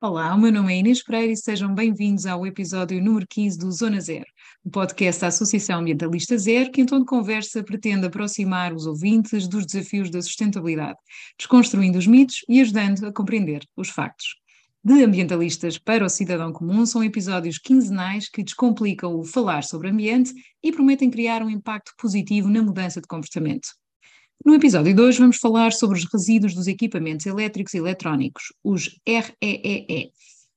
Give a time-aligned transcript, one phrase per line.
[0.00, 3.70] Olá, o meu nome é Inês Pereira e sejam bem-vindos ao episódio número 15 do
[3.70, 4.26] Zona Zero,
[4.64, 9.48] o podcast da Associação Ambientalista Zero, que em tom de conversa pretende aproximar os ouvintes
[9.48, 10.98] dos desafios da sustentabilidade,
[11.36, 14.36] desconstruindo os mitos e ajudando a compreender os factos.
[14.84, 20.32] De ambientalistas para o cidadão comum são episódios quinzenais que descomplicam o falar sobre ambiente
[20.62, 23.68] e prometem criar um impacto positivo na mudança de comportamento.
[24.44, 28.90] No episódio de hoje vamos falar sobre os resíduos dos equipamentos elétricos e eletrónicos, os
[29.06, 30.10] REEE,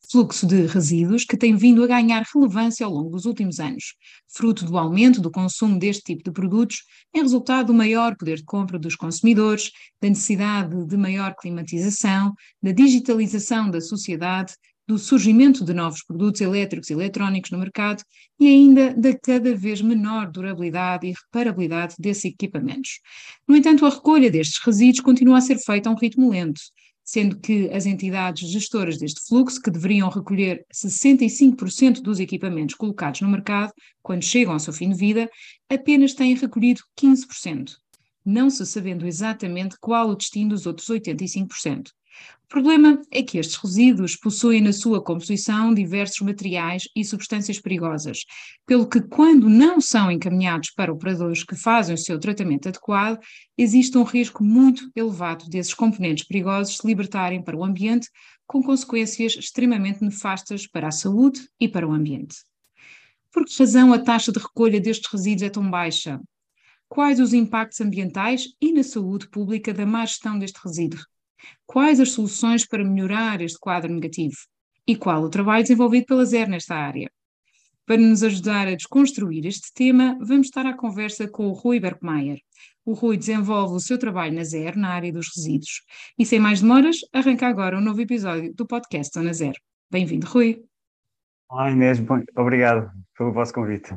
[0.09, 3.95] fluxo de resíduos que tem vindo a ganhar relevância ao longo dos últimos anos,
[4.27, 8.43] fruto do aumento do consumo deste tipo de produtos, em resultado do maior poder de
[8.43, 14.53] compra dos consumidores, da necessidade de maior climatização, da digitalização da sociedade
[14.87, 18.03] do surgimento de novos produtos elétricos e eletrónicos no mercado
[18.39, 22.99] e ainda da cada vez menor durabilidade e reparabilidade desses equipamentos.
[23.47, 26.61] No entanto, a recolha destes resíduos continua a ser feita a um ritmo lento,
[27.05, 33.29] sendo que as entidades gestoras deste fluxo, que deveriam recolher 65% dos equipamentos colocados no
[33.29, 35.29] mercado quando chegam ao seu fim de vida,
[35.69, 37.75] apenas têm recolhido 15%,
[38.25, 41.91] não se sabendo exatamente qual o destino dos outros 85%.
[42.45, 48.19] O problema é que estes resíduos possuem na sua composição diversos materiais e substâncias perigosas,
[48.67, 53.19] pelo que, quando não são encaminhados para operadores que fazem o seu tratamento adequado,
[53.57, 58.09] existe um risco muito elevado desses componentes perigosos se libertarem para o ambiente,
[58.45, 62.35] com consequências extremamente nefastas para a saúde e para o ambiente.
[63.33, 66.21] Por que razão a taxa de recolha destes resíduos é tão baixa?
[66.87, 71.01] Quais os impactos ambientais e na saúde pública da má gestão deste resíduo?
[71.65, 74.35] Quais as soluções para melhorar este quadro negativo?
[74.87, 77.09] E qual o trabalho desenvolvido pela ZER nesta área?
[77.85, 82.39] Para nos ajudar a desconstruir este tema, vamos estar à conversa com o Rui Bergmeier.
[82.83, 85.83] O Rui desenvolve o seu trabalho na ZER, na área dos resíduos.
[86.17, 89.59] E sem mais demoras, arranca agora um novo episódio do podcast Zona Zero.
[89.89, 90.63] Bem-vindo, Rui.
[91.47, 93.89] Olá Inês, bom, obrigado pelo vosso convite.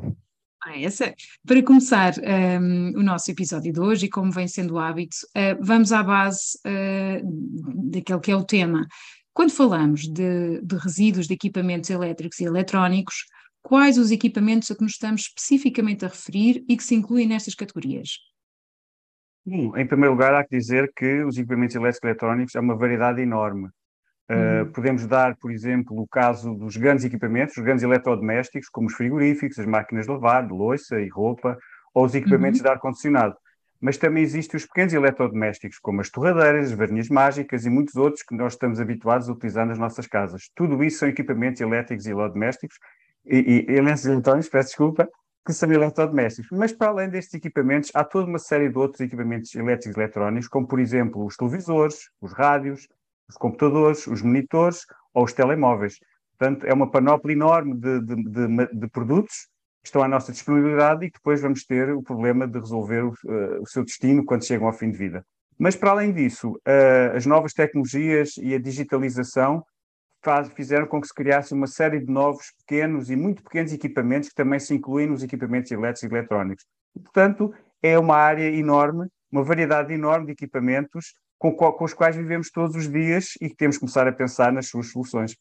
[0.61, 1.13] Ah, essa.
[1.47, 2.13] Para começar
[2.61, 6.03] um, o nosso episódio de hoje, e como vem sendo o hábito, uh, vamos à
[6.03, 8.85] base uh, daquele que é o tema.
[9.33, 13.25] Quando falamos de, de, resíduos de equipamentos elétricos e eletrónicos,
[13.61, 17.55] quais os equipamentos a que nos estamos especificamente a referir e que se incluem nestas
[17.55, 18.17] categorias?
[19.45, 22.75] Bom, em primeiro lugar, há que dizer que os equipamentos elétricos e eletrónicos é uma
[22.75, 23.69] variedade enorme.
[24.31, 28.93] Uh, podemos dar, por exemplo, o caso dos grandes equipamentos, os grandes eletrodomésticos, como os
[28.93, 31.57] frigoríficos, as máquinas de lavar, de louça e roupa,
[31.93, 32.63] ou os equipamentos uhum.
[32.65, 33.35] de ar-condicionado.
[33.81, 38.21] Mas também existem os pequenos eletrodomésticos, como as torradeiras, as varinhas mágicas e muitos outros
[38.21, 40.51] que nós estamos habituados a utilizar nas nossas casas.
[40.53, 42.77] Tudo isso são equipamentos elétricos e eletrodomésticos,
[43.25, 45.09] e, e eletrónicos, peço desculpa,
[45.43, 46.55] que são eletrodomésticos.
[46.55, 50.47] Mas para além destes equipamentos, há toda uma série de outros equipamentos elétricos e eletrónicos,
[50.47, 52.87] como por exemplo os televisores, os rádios,
[53.29, 55.95] os computadores, os monitores ou os telemóveis.
[56.37, 59.47] Portanto, é uma panóplia enorme de, de, de, de, produtos
[59.81, 63.09] que estão à nossa disponibilidade e que depois vamos ter o problema de resolver o,
[63.09, 65.23] uh, o seu destino quando chegam ao fim de vida.
[65.57, 69.63] Mas, para além disso, uh, as novas tecnologias e a digitalização
[70.23, 74.29] faz, fizeram com que se criasse uma série de novos pequenos e muito pequenos equipamentos
[74.29, 76.65] que também se incluem nos equipamentos elétricos e eletrónicos.
[76.93, 82.51] Portanto, é uma área enorme, uma variedade enorme de equipamentos com, com os quais vivemos
[82.51, 85.35] todos os dias e que temos que começar a pensar nas suas soluções.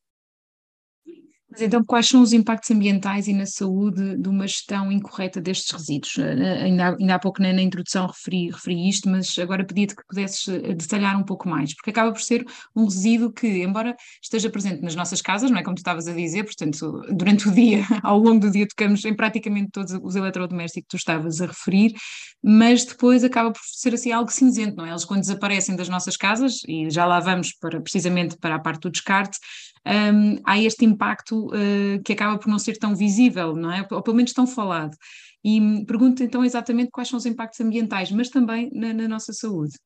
[1.50, 5.70] Mas então, quais são os impactos ambientais e na saúde de uma gestão incorreta destes
[5.70, 6.18] resíduos?
[6.18, 10.06] Eh, ainda, ainda há pouco na, na introdução referi, referi, isto, mas agora pedia-te que
[10.06, 12.44] pudesses eh, detalhar um pouco mais, porque acaba por ser
[12.76, 16.12] um resíduo que, embora esteja presente nas nossas casas, não é como tu estavas a
[16.12, 20.82] dizer, portanto, durante o dia, ao longo do dia, tocamos em praticamente todos os eletrodomésticos
[20.82, 21.94] que tu estavas a referir,
[22.42, 24.90] mas depois acaba por ser assim algo cinzento, não é?
[24.90, 28.82] Eles quando desaparecem das nossas casas, e já lá vamos para, precisamente para a parte
[28.82, 29.38] do descarte,
[29.86, 33.86] um, há este impacto uh, que acaba por não ser tão visível, não é?
[33.90, 34.96] Ou pelo menos tão falado.
[35.44, 39.78] E pergunto então exatamente quais são os impactos ambientais, mas também na, na nossa saúde.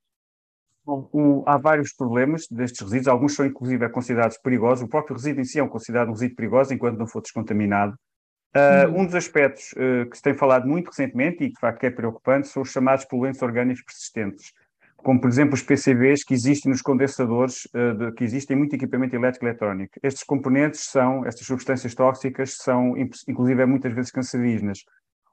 [0.85, 5.41] Bom, o, há vários problemas destes resíduos, alguns são inclusive considerados perigosos, o próprio resíduo
[5.41, 7.95] em si é um considerado um resíduo perigoso enquanto não for descontaminado.
[8.55, 11.85] Uh, um dos aspectos uh, que se tem falado muito recentemente e que de facto
[11.85, 14.53] é preocupante são os chamados poluentes orgânicos persistentes
[15.03, 19.17] como por exemplo os PCBs que existem nos condensadores, uh, de, que existem muito equipamento
[19.17, 19.95] elétrico eletrónico.
[20.03, 22.95] Estes componentes são, estas substâncias tóxicas são,
[23.29, 24.79] inclusive, muitas vezes cancerígenas.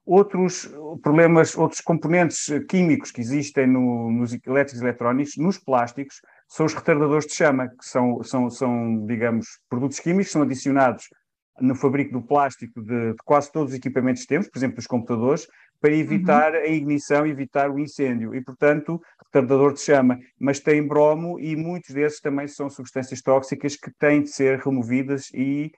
[0.05, 0.69] Outros
[1.03, 7.27] problemas, outros componentes químicos que existem no, nos elétricos eletrónicos, nos plásticos, são os retardadores
[7.27, 11.05] de chama, que são, são, são digamos, produtos químicos são adicionados
[11.61, 14.87] no fabrico do plástico de, de, quase todos os equipamentos que temos, por exemplo, dos
[14.87, 15.47] computadores,
[15.81, 16.59] para evitar uhum.
[16.59, 18.35] a ignição, evitar o incêndio.
[18.35, 20.19] E, portanto, retardador de chama.
[20.39, 25.29] Mas tem bromo e muitos desses também são substâncias tóxicas que têm de ser removidas
[25.33, 25.71] e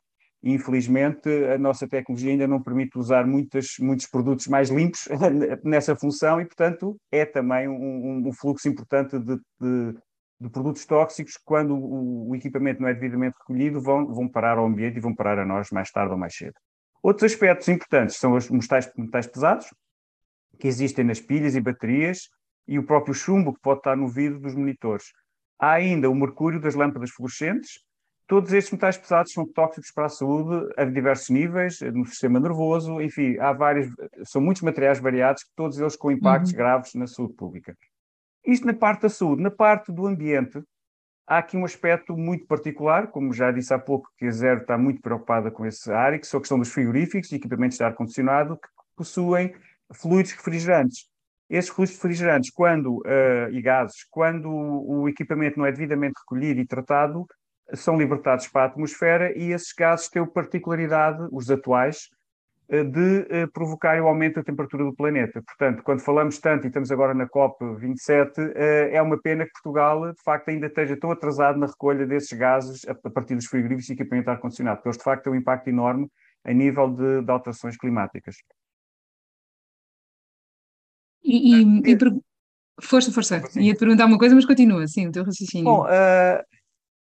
[0.44, 5.08] Infelizmente, a nossa tecnologia ainda não permite usar muitos, muitos produtos mais limpos
[5.64, 9.94] nessa função e, portanto, é também um, um fluxo importante de, de,
[10.40, 14.58] de, produtos tóxicos que, quando o, o, equipamento não é devidamente recolhido, vão, vão parar
[14.58, 16.56] ao ambiente e vão parar a nós mais tarde ou mais cedo.
[17.04, 19.68] Outros aspectos importantes são os metais, metais pesados,
[20.62, 22.30] que existem nas pilhas e baterias,
[22.68, 25.06] e o próprio chumbo que pode estar no vidro dos monitores.
[25.60, 27.80] Há ainda o mercúrio das lâmpadas fluorescentes,
[28.32, 33.02] Todos estes metais pesados são tóxicos para a saúde a diversos níveis, no sistema nervoso,
[33.02, 33.94] enfim, há vários,
[34.24, 36.58] são muitos materiais variados, todos eles com impactos uhum.
[36.58, 37.76] graves na saúde pública.
[38.46, 39.44] Isto na parte da saúde.
[39.44, 40.64] Na parte do ambiente,
[41.28, 44.78] há aqui um aspecto muito particular, como já disse há pouco, que a Zero está
[44.78, 48.56] muito preocupada com essa área, que são a questão dos frigoríficos e equipamentos de ar-condicionado
[48.56, 49.54] que possuem
[49.94, 51.08] fluidos refrigerantes.
[51.50, 56.66] Esses fluidos refrigerantes, quando, uh, e gases, quando o equipamento não é devidamente recolhido e
[56.66, 57.26] tratado,
[57.74, 62.10] são libertados para a atmosfera e esses gases têm a particularidade, os atuais,
[62.72, 65.42] eh, de eh, provocarem o aumento da temperatura do planeta.
[65.46, 70.14] Portanto, quando falamos tanto, e estamos agora na COP27, eh, é uma pena que Portugal,
[70.14, 73.94] de facto, ainda esteja tão atrasado na recolha desses gases a partir dos frigoríficos e
[73.94, 76.08] equipamento ar-condicionado, porque eles, de facto, têm um impacto enorme
[76.46, 78.38] a nível de, de alterações climáticas.
[81.32, 82.12] E, e, e per...
[82.82, 83.42] força, força.
[83.56, 85.64] Ia-te perguntar uma coisa, mas continua, sim, o teu raciocínio.
[85.64, 86.44] Bom, uh,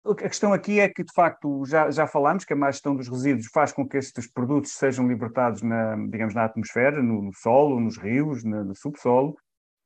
[0.10, 3.10] a questão aqui é que, de facto, já, já falámos que a má gestão dos
[3.10, 7.80] resíduos faz com que estes produtos sejam libertados na, digamos, na atmosfera, no, no solo,
[7.80, 9.36] nos rios, no, no, subsolo,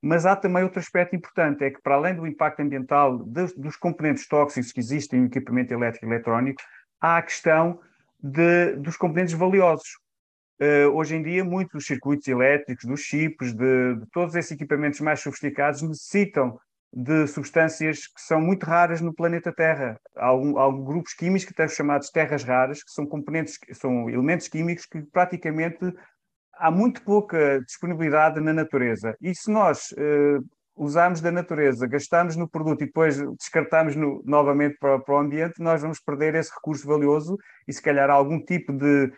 [0.02, 3.76] mas há também outro aspecto importante, é que para além do impacto ambiental de, dos
[3.76, 6.62] componentes tóxicos que existem no equipamento elétrico e eletrónico,
[7.02, 7.80] há a questão
[8.22, 10.05] de, dos componentes valiosos.
[10.62, 15.02] Uh, hoje em dia, muitos dos circuitos elétricos, dos chips, de, de todos esses equipamentos
[15.02, 16.58] mais sofisticados necessitam
[16.94, 20.00] de substâncias que são muito raras no planeta Terra.
[20.16, 24.86] Há, há grupos químicos que estão chamados terras raras, que são componentes, são elementos químicos
[24.86, 25.94] que praticamente
[26.54, 29.14] há muito pouca disponibilidade na natureza.
[29.22, 30.42] E se nós uh,
[30.76, 35.62] usarmos da natureza, gastamos no produto e depois descartamos no, novamente para, para, o ambiente,
[35.62, 37.38] nós vamos perder esse recurso valioso
[37.68, 39.12] e se calhar algum tipo de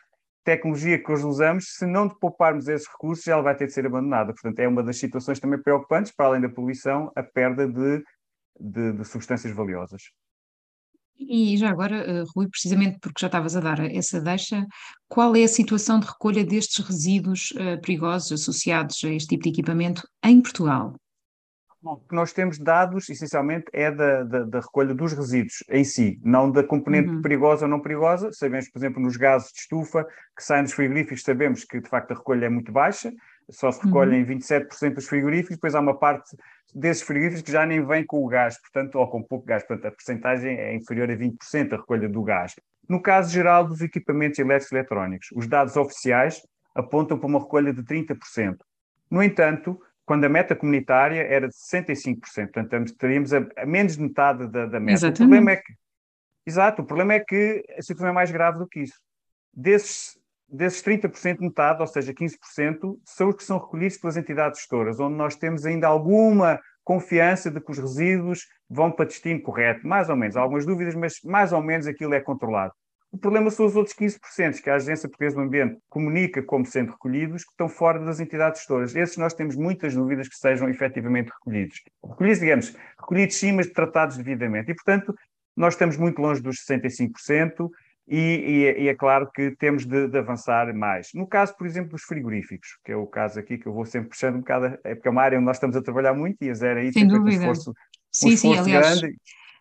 [0.47, 4.31] tecnologia que hoje usamos, se não pouparmos esses recursos, ela vai ter de ser abandonada.
[4.31, 8.01] Portanto, é uma das situações também preocupantes, para além da poluição, a perda de,
[8.57, 10.03] de, de substâncias valiosas.
[11.19, 14.65] E já agora, eh, Rui, precisamente porque já estavas a dar essa deixa,
[15.09, 19.49] qual é a situação de recolha destes resíduos uh, perigosos associados a este tipo de
[19.49, 20.95] equipamento em Portugal?
[21.83, 26.19] O que nós temos dados, essencialmente, é da, da, da, recolha dos resíduos em si,
[26.23, 27.21] não da componente uhum.
[27.21, 28.31] perigosa ou não perigosa.
[28.33, 32.11] Sabemos, por exemplo, nos gases de estufa que saem dos frigoríficos, sabemos que, de facto,
[32.11, 33.11] a recolha é muito baixa,
[33.49, 34.39] só se recolhem uhum.
[34.39, 36.35] 27% dos frigoríficos, depois há uma parte
[36.73, 39.87] desses frigoríficos que já nem vem com o gás, portanto, ou com pouco gás, portanto,
[39.87, 42.55] a percentagem é inferior a 20% a recolha do gás.
[42.89, 46.41] No caso geral dos equipamentos elétricos e eletrónicos, os dados oficiais
[46.73, 48.57] apontam para uma recolha de 30%.
[49.09, 54.01] No entanto, quando a meta comunitária era de 65%, portanto teríamos a, a menos de
[54.01, 54.93] metade da, da meta.
[54.93, 55.21] Exatamente.
[55.21, 55.73] O problema é que,
[56.45, 58.95] exato, o problema é que a situação é mais grave do que isso.
[59.53, 64.97] Desses, desses 30%, metade, ou seja, 15%, são os que são recolhidos pelas entidades gestoras,
[64.97, 70.09] onde nós temos ainda alguma confiança de que os resíduos vão para destino correto, mais
[70.09, 72.73] ou menos, há algumas dúvidas, mas mais ou menos aquilo é controlado.
[73.11, 76.91] O problema são os outros 15% que a Agência Portuguesa do Ambiente comunica como sendo
[76.91, 78.95] recolhidos, que estão fora das entidades gestoras.
[78.95, 81.81] Esses nós temos muitas dúvidas que sejam efetivamente recolhidos.
[82.03, 84.71] Recolhidos, digamos, recolhidos sim, mas tratados devidamente.
[84.71, 85.15] E, portanto,
[85.55, 87.69] nós estamos muito longe dos 65%
[88.07, 91.09] e, e, e é claro que temos de, de, avançar mais.
[91.13, 94.09] No caso, por exemplo, dos frigoríficos, que é o caso aqui que eu vou sempre
[94.09, 96.49] puxando um bocado, é porque é uma área onde nós estamos a trabalhar muito e
[96.49, 97.25] a Zero aí Sem dúvida.
[97.25, 97.73] um esforço,
[98.11, 99.17] sim, um esforço sim, aliás, grande.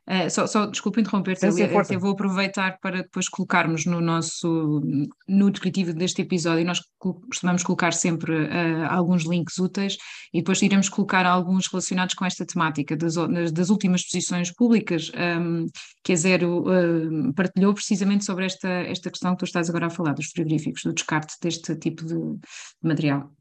[0.09, 4.81] Uh, só, só desculpa interromper-te, eu vou aproveitar para depois colocarmos no nosso
[5.27, 9.97] no descritivo deste episódio, nós costumamos colocar sempre uh, alguns links úteis
[10.33, 13.17] e depois iremos colocar alguns relacionados com esta temática das,
[13.53, 15.11] das últimas posições públicas
[15.41, 15.67] um,
[16.05, 19.91] que a Zero uh, partilhou precisamente sobre esta, esta questão que tu estás agora a
[19.91, 23.33] falar, dos frigoríficos, do descarte deste tipo de, de material.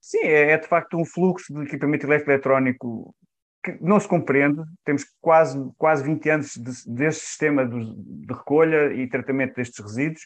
[0.00, 3.12] Sim, é, é, de facto um fluxo de equipamento eletrónico
[3.72, 4.62] que não se compreende.
[4.84, 10.22] Temos quase, quase 20 anos de, deste sistema de, de, recolha e tratamento destes resíduos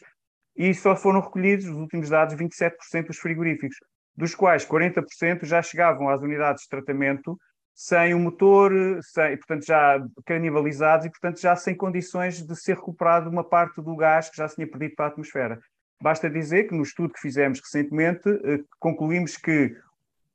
[0.55, 3.77] e só foram recolhidos, os últimos dados, 27% dos frigoríficos.
[4.15, 7.37] dos quais 40% já chegavam às unidades de tratamento
[7.73, 8.71] sem o motor,
[9.01, 13.95] sem, portanto já canibalizados e, portanto, já sem condições de ser recuperado uma parte do
[13.95, 15.59] gás que já se tinha perdido para a atmosfera.
[16.01, 19.75] Basta dizer que no estudo que fizemos recentemente, eh, concluímos que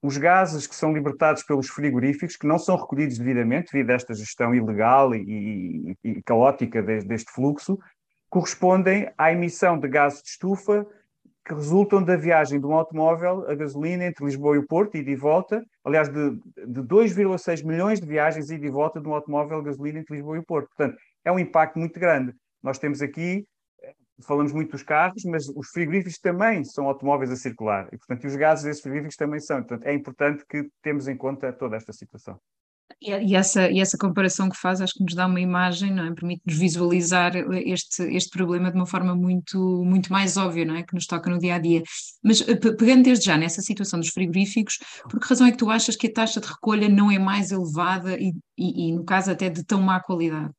[0.06, 4.14] os gases que são libertados pelos frigoríficos, que não são recolhidos devidamente devido a esta
[4.14, 7.78] gestão ilegal e, e, e caótica deste, deste fluxo,
[8.28, 10.86] correspondem à emissão de gases de estufa
[11.46, 15.14] que resultam da viagem de um automóvel a gasolina entre Lisboa e o Porto, e
[15.14, 16.30] volta, aliás, de,
[16.66, 20.40] de 2,6 milhões de viagens e volta de um automóvel a gasolina entre Lisboa e
[20.40, 20.68] o Porto.
[20.76, 22.34] Portanto, é um impacto muito grande.
[22.60, 23.46] Nós temos aqui,
[24.22, 28.26] falamos muito dos carros, mas os frigoríficos também são automóveis a circular, e, portanto, e
[28.26, 29.58] os gases desses frigoríficos também são.
[29.58, 32.38] Portanto, é importante que temos em conta toda esta situação.
[33.00, 36.14] E, essa, e essa comparação que faz acho que nos dá uma imagem, não é?
[36.14, 40.82] Permite-nos visualizar este, este problema de uma forma muito, muito mais óbvia, não é?
[40.82, 41.82] Que nos toca no dia a dia.
[42.22, 44.78] Mas eh, pegando desde já nessa situação dos frigoríficos,
[45.10, 47.50] por que razão é que tu achas que a taxa de recolha não é mais
[47.50, 50.50] elevada e, e, e no caso até de tão má qualidade?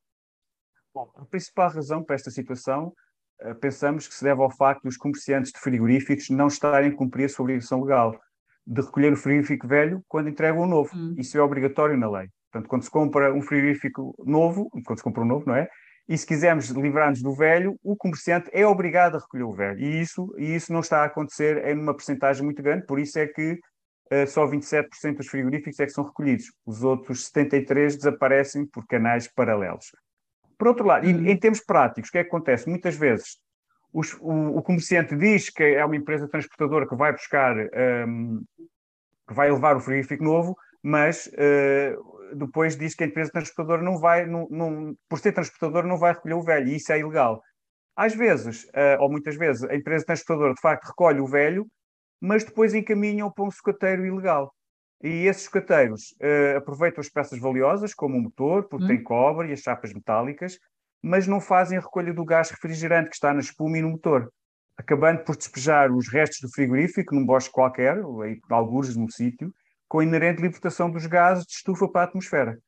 [0.94, 2.94] Bom, a principal razão para esta situação
[3.62, 7.30] pensamos que se deve ao facto dos comerciantes de frigoríficos não estarem a cumprir a
[7.30, 8.20] sua obrigação legal
[8.66, 10.90] de recolher o frigorífico velho quando entregam o novo.
[10.94, 11.16] Hum.
[11.18, 12.28] Isso é obrigatório na lei.
[12.52, 15.70] Portanto, quando se compra um frigorífico novo, quando se compra um novo, não é?
[16.10, 19.80] E se quisermos livrar-nos do velho, o comerciante é obrigado a recolher o velho.
[19.80, 23.20] E isso, e isso não está a acontecer em uma percentagem muito grande, por isso
[23.20, 23.60] é que
[24.12, 26.46] uh, só 27% dos frigoríficos é que são recolhidos.
[26.66, 29.92] Os outros 73% desaparecem por canais paralelos.
[30.58, 31.28] Por outro lado, uhum.
[31.28, 32.70] em termos práticos, o que é que acontece?
[32.70, 33.38] Muitas vezes
[33.94, 37.56] os, o, o, comerciante diz que é uma empresa transportadora que vai buscar,
[38.08, 38.44] um,
[39.28, 43.98] que vai levar o frigorífico novo, mas uh, depois diz que a empresa transportadora não
[43.98, 47.42] vai, não, não, por ser transportadora, não vai recolher o velho, e isso é ilegal.
[47.96, 51.66] Às vezes, uh, ou muitas vezes, a empresa transportadora de facto recolhe o velho,
[52.22, 54.54] mas depois encaminham para um sucateiro ilegal.
[55.04, 58.88] E esses sucateiros uh, aproveitam as peças valiosas, como o motor, porque hum.
[58.88, 60.58] tem cobre e as chapas metálicas,
[61.02, 64.32] mas não fazem a recolha do gás refrigerante que está na espuma e no motor,
[64.76, 69.54] acabando por despejar os restos do frigorífico num bosque qualquer, ou aí, alguns no sítio,
[69.88, 72.60] com a inerente libertação dos gases de estufa para a atmosfera.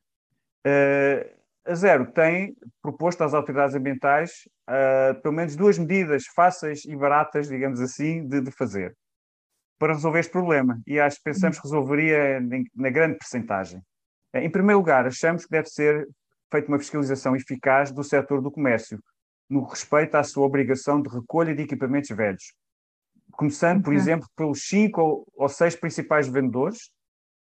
[0.66, 6.96] Uh, a Zero tem proposto às autoridades ambientais uh, pelo menos duas medidas fáceis e
[6.96, 8.96] baratas, digamos assim, de, de fazer
[9.80, 10.78] para resolver este problema.
[10.86, 12.38] E acho que pensamos que resolveria
[12.76, 13.80] na grande percentagem.
[14.34, 16.06] Em primeiro lugar, achamos que deve ser
[16.52, 19.00] feita uma fiscalização eficaz do setor do comércio,
[19.48, 22.52] no respeito à sua obrigação de recolha de equipamentos velhos.
[23.32, 26.90] Começando, por exemplo, pelos cinco ou seis principais vendedores,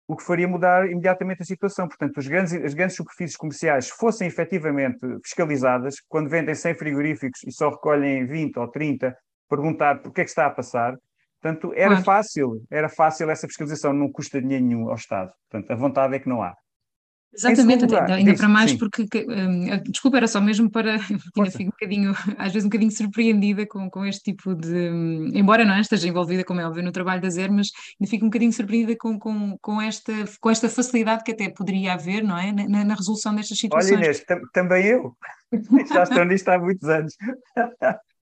[0.07, 1.89] o que faria mudar imediatamente a situação.
[1.89, 7.71] Portanto, grandes, as grandes superfícies comerciais fossem efetivamente fiscalizadas, quando vendem 100 frigoríficos e só
[7.71, 9.17] recolhem 20 ou 30,
[9.51, 10.97] perguntar o que é que está a passar.
[11.41, 12.05] Portanto, era claro.
[12.05, 15.33] fácil, era fácil essa fiscalização, não custa dinheiro nenhum ao Estado.
[15.49, 16.55] Portanto, a vontade é que não há.
[17.33, 18.79] Exatamente, até, ainda para mais sim.
[18.79, 20.97] porque, um, desculpa, era só mesmo para,
[21.37, 25.31] ainda fico um bocadinho, às vezes um bocadinho surpreendida com, com este tipo de, um,
[25.35, 27.69] embora não esteja envolvida, como é óbvio, no trabalho da Zero, mas
[28.01, 31.93] ainda fico um bocadinho surpreendida com, com, com, esta, com esta facilidade que até poderia
[31.93, 33.93] haver, não é, na, na resolução destas situações.
[33.93, 35.15] Olha Inês, também eu,
[35.93, 37.15] já estou nisto há muitos anos.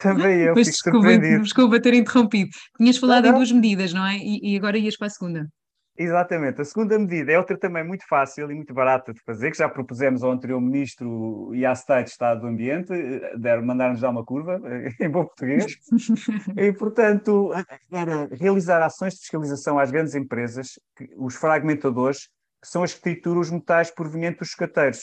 [0.00, 1.42] também eu, fico desculpa, surpreendido.
[1.44, 2.50] Desculpa ter interrompido.
[2.76, 3.36] Tinhas falado não, não.
[3.36, 4.16] em duas medidas, não é?
[4.16, 5.48] E, e agora ias para a segunda.
[5.96, 6.62] Exatamente.
[6.62, 9.68] A segunda medida é outra também muito fácil e muito barata de fazer, que já
[9.68, 14.08] propusemos ao anterior ministro e à State de Estado do Ambiente, eh, deram, mandar-nos dar
[14.08, 15.76] uma curva, eh, em bom português,
[16.56, 17.52] e, portanto,
[17.92, 20.80] era realizar ações de fiscalização às grandes empresas,
[21.18, 22.30] os fragmentadores,
[22.62, 25.00] que são as que trituram os metais provenientes dos escateiros.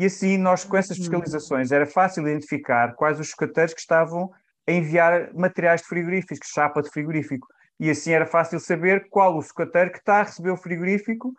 [0.00, 4.30] E assim, nós, com essas fiscalizações, era fácil identificar quais os escateiros que estavam
[4.66, 7.46] a enviar materiais de frigoríficos, chapa de frigorífico
[7.78, 11.34] e assim era fácil saber qual o sucateiro que está a receber o frigorífico,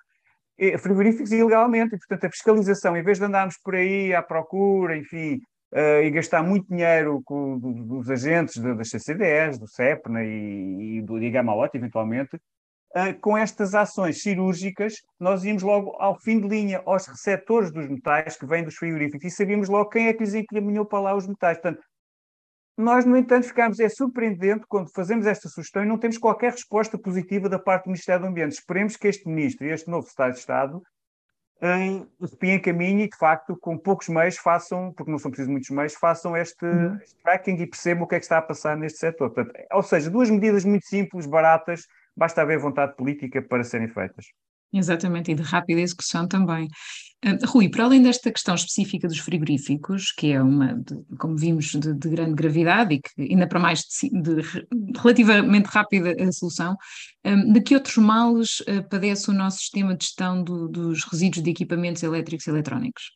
[0.78, 1.96] frigoríficos ilegalmente.
[1.96, 5.42] E, portanto, a fiscalização, em vez de andarmos por aí à procura, enfim,
[5.74, 11.02] uh, e gastar muito dinheiro com, do, dos agentes das CCDS, do CEPNA e, e
[11.02, 12.40] do IGAMAOT, eventualmente,
[13.22, 18.36] com estas ações cirúrgicas, nós íamos logo ao fim de linha, aos receptores dos metais
[18.38, 21.26] que vêm dos frigoríficos, e sabíamos logo quem é que lhes encaminhou para lá os
[21.26, 21.58] metais.
[21.58, 21.84] Portanto,
[22.78, 26.98] nós, no entanto, ficamos, é surpreendente quando fazemos esta sugestão e não temos qualquer resposta
[26.98, 28.54] positiva da parte do Ministério do Ambiente.
[28.54, 30.82] Esperemos que este Ministro e este novo Estado de Estado
[31.62, 35.94] em caminho e, de facto, com poucos meios façam, porque não são precisos muitos meios,
[35.94, 36.98] façam este, uhum.
[37.00, 39.30] este, tracking e percebam o que é que está a passar neste setor.
[39.30, 44.26] Portanto, ou seja, duas medidas muito simples, baratas, basta haver vontade política para serem feitas.
[44.74, 46.68] Exatamente, e de rápida execução também.
[47.26, 51.66] Uh, Rui, para além desta questão específica dos frigoríficos, que é uma, de, como vimos,
[51.66, 54.42] de, de, grande gravidade e que ainda para mais de,
[54.98, 56.76] relativamente rápida a solução,
[57.26, 61.44] um, de que outros males uh, padece o nosso sistema de gestão do, dos resíduos
[61.44, 63.12] de equipamentos elétricos e eletrónicos?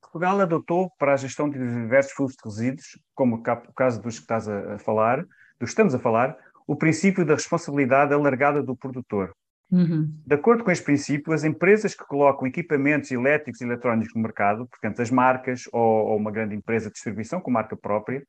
[0.00, 4.22] Portugal adotou para a gestão de diversos fluxos de resíduos, como o caso dos que
[4.22, 6.36] estás a falar, dos que estamos a falar,
[6.70, 9.34] o princípio da responsabilidade alargada do produtor.
[9.72, 10.08] Uhum.
[10.24, 14.68] De acordo com este princípio, as empresas que colocam equipamentos elétricos e eletrónicos no mercado,
[14.68, 18.22] portanto, as marcas ou, ou uma grande empresa de distribuição com marca própria,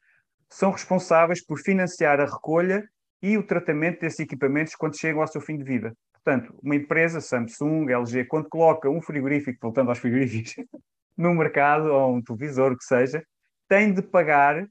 [0.50, 2.84] são responsáveis por financiar a recolha
[3.22, 5.94] e o tratamento desses equipamentos quando chegam ao seu fim de vida.
[6.12, 10.56] Portanto, uma empresa, Samsung, LG, quando coloca um frigorífico, voltando aos frigoríficos,
[11.16, 13.24] no mercado, ou um televisor, o que seja,
[13.70, 14.68] tem de pagar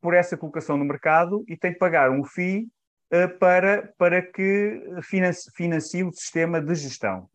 [0.00, 2.66] por essa colocação no mercado e tem de pagar um FII
[3.38, 7.28] para, para que financie, financie, o sistema de gestão.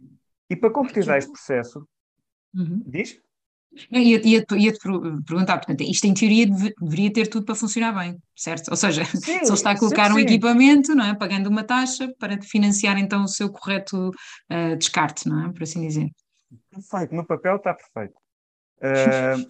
[0.49, 1.87] E para concretizar este processo,
[2.53, 2.83] uhum.
[2.85, 3.19] diz?
[3.91, 4.73] Ia-te ia, ia
[5.25, 6.47] perguntar, portanto, isto em teoria
[6.81, 8.69] deveria ter tudo para funcionar bem, certo?
[8.69, 10.21] Ou seja, sim, se ele está a colocar sim, um sim.
[10.23, 11.15] equipamento, não é?
[11.15, 15.53] pagando uma taxa para financiar então o seu correto uh, descarte, não é?
[15.53, 16.09] Por assim dizer.
[16.71, 18.19] Perfeito, no papel está perfeito.
[18.81, 19.49] Uh,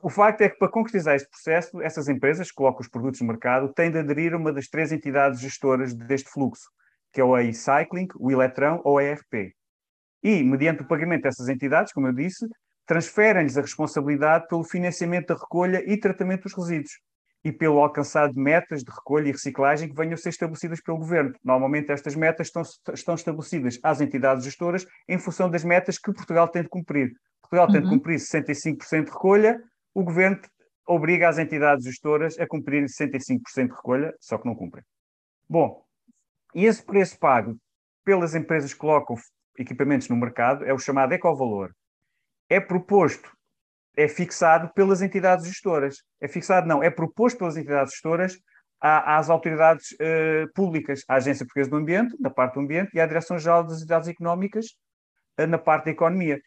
[0.00, 3.26] o facto é que, para concretizar este processo, essas empresas que colocam os produtos no
[3.26, 6.68] mercado têm de aderir a uma das três entidades gestoras deste fluxo,
[7.12, 9.52] que é o e-Cycling, o Eletrão ou a ERP.
[10.22, 12.46] E, mediante o pagamento dessas entidades, como eu disse,
[12.86, 16.92] transferem-lhes a responsabilidade pelo financiamento da recolha e tratamento dos resíduos
[17.44, 20.98] e pelo alcançar de metas de recolha e reciclagem que venham a ser estabelecidas pelo
[20.98, 21.32] Governo.
[21.44, 26.48] Normalmente estas metas estão, estão estabelecidas às entidades gestoras em função das metas que Portugal
[26.48, 27.12] tem de cumprir.
[27.50, 29.62] Portugal tem de cumprir 65% de recolha,
[29.94, 30.40] o Governo
[30.86, 34.84] obriga as entidades gestoras a cumprirem 65% de recolha, só que não cumprem.
[35.48, 35.82] Bom,
[36.54, 37.56] e esse preço pago
[38.04, 39.16] pelas empresas que colocam
[39.58, 41.72] equipamentos no mercado é o chamado ecovalor
[42.48, 43.30] é proposto,
[43.96, 46.02] é fixado pelas entidades gestoras.
[46.20, 48.38] É fixado, não, é proposto pelas entidades gestoras
[48.80, 53.06] às autoridades uh, públicas, à Agência Portuguesa do Ambiente, na parte do ambiente, e à
[53.06, 54.66] Direção-Geral das Entidades Económicas,
[55.40, 56.40] uh, na parte da economia.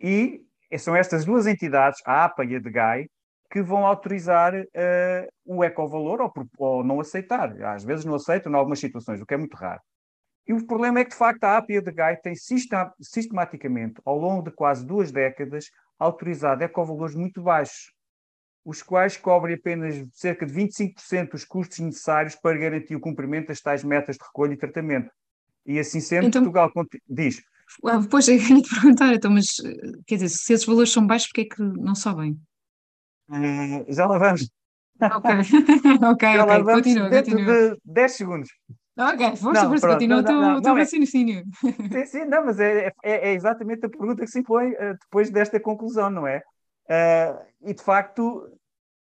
[0.00, 0.42] E
[0.78, 3.06] são estas duas entidades, a APA e a DEGAI,
[3.50, 7.54] que vão autorizar uh, o ecovalor ou, ou não aceitar.
[7.62, 9.80] Às vezes não aceitam, em algumas situações, o que é muito raro.
[10.46, 14.42] E o problema é que, de facto, a APIA de Gai tem sistematicamente, ao longo
[14.42, 15.66] de quase duas décadas,
[15.98, 17.92] autorizado ecovalores muito baixos,
[18.64, 23.60] os quais cobrem apenas cerca de 25% dos custos necessários para garantir o cumprimento das
[23.60, 25.10] tais metas de recolha e tratamento.
[25.66, 26.70] E assim sendo, então, Portugal
[27.08, 27.42] diz.
[27.84, 29.46] Ah, pois, eu queria te perguntar, então, mas
[30.06, 32.38] quer dizer, se esses valores são baixos, porquê é que não sobem?
[33.28, 34.50] Uh, já lá vamos.
[35.00, 35.30] Ok,
[36.02, 37.70] ok, já ok, continua, dentro continua.
[37.70, 38.48] de 10 segundos.
[38.96, 41.44] Ok, força, não, força, continua o teu, teu é raciocínio.
[41.62, 45.30] Sim, sim, não, mas é, é, é, exatamente a pergunta que se impõe uh, depois
[45.30, 46.42] desta conclusão, não é?
[46.88, 48.46] Uh, e de facto,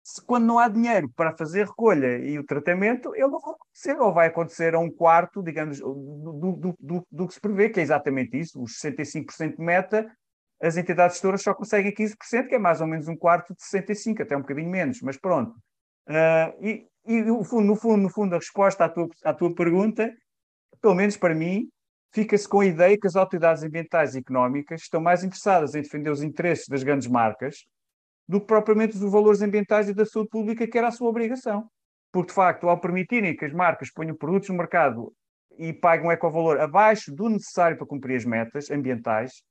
[0.04, 3.96] se, quando não há dinheiro para fazer recolha e o tratamento, ele não vai acontecer,
[3.98, 7.80] ou vai acontecer a um quarto, digamos, do, do, do, do que se prevê, que
[7.80, 10.06] é exatamente isso, os 65% de meta,
[10.62, 14.20] as entidades gestoras só conseguem 15%, que é mais ou menos um quarto de 65%,
[14.20, 15.56] até um bocadinho menos, mas pronto.
[16.06, 19.54] Uh, e, e no fundo, no fundo, no fundo, a resposta à tua, à tua
[19.54, 20.12] pergunta,
[20.82, 21.66] pelo menos para mim,
[22.12, 26.10] fica-se com a ideia que as autoridades ambientais e económicas estão mais interessadas em defender
[26.10, 27.64] os interesses das grandes marcas
[28.26, 31.68] do que propriamente os valores ambientais e da saúde pública, que era a sua obrigação.
[32.10, 35.12] Porque, de facto, ao permitirem que as marcas ponham produtos no mercado
[35.58, 39.42] e paguem um ecovalor abaixo do necessário para cumprir as metas ambientais,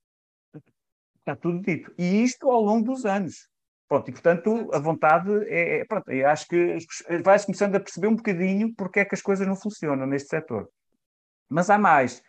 [1.20, 1.94] está tudo dito.
[1.98, 3.48] E isto ao longo dos anos.
[3.88, 6.78] Pronto, e portanto a vontade é, é pronto, eu acho que
[7.24, 10.68] vai-se começando a perceber um bocadinho porque é que as coisas não funcionam neste setor.
[11.50, 12.22] Mas há mais.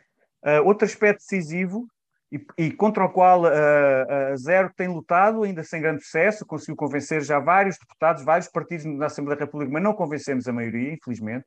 [0.44, 1.86] Uh, outro aspecto decisivo
[2.32, 6.76] e, e contra o qual a, a Zero tem lutado, ainda sem grande sucesso, conseguiu
[6.76, 10.92] convencer já vários deputados, vários partidos na Assembleia da República, mas não convencemos a maioria,
[10.92, 11.46] infelizmente,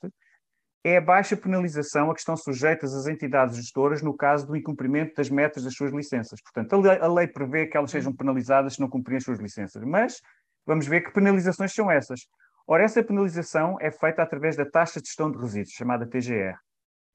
[0.83, 5.15] é a baixa penalização a que estão sujeitas as entidades gestoras no caso do incumprimento
[5.15, 6.39] das metas das suas licenças.
[6.41, 9.39] Portanto, a lei, a lei prevê que elas sejam penalizadas se não cumprirem as suas
[9.39, 10.21] licenças, mas
[10.65, 12.21] vamos ver que penalizações são essas.
[12.65, 16.57] Ora, essa penalização é feita através da taxa de gestão de resíduos, chamada TGR,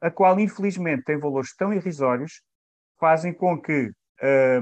[0.00, 2.42] a qual, infelizmente, tem valores tão irrisórios
[3.02, 3.90] fazem com que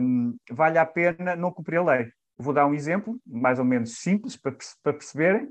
[0.00, 2.10] um, valha a pena não cumprir a lei.
[2.38, 5.50] Vou dar um exemplo, mais ou menos simples, para, para perceberem.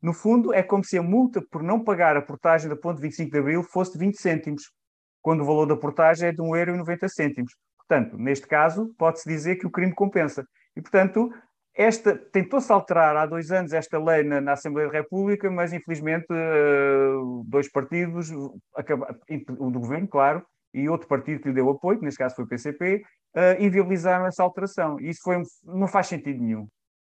[0.00, 3.30] No fundo, é como se a multa por não pagar a portagem da ponte 25
[3.30, 4.72] de Abril fosse de 20 cêntimos,
[5.20, 7.44] quando o valor da portagem é de 1,90€.
[7.76, 10.46] Portanto, neste caso, pode-se dizer que o crime compensa.
[10.74, 11.30] E, portanto,
[11.74, 16.26] esta tentou-se alterar há dois anos esta lei na, na, Assembleia da República, mas infelizmente
[16.30, 18.30] uh, dois partidos,
[18.74, 19.14] acaba,
[19.58, 22.44] o do governo, claro, e outro partido que lhe deu apoio, que neste caso foi
[22.44, 23.02] o PCP,
[23.36, 25.00] uh, inviabilizaram essa alteração.
[25.00, 26.68] E isso foi, não faz sentido nenhum.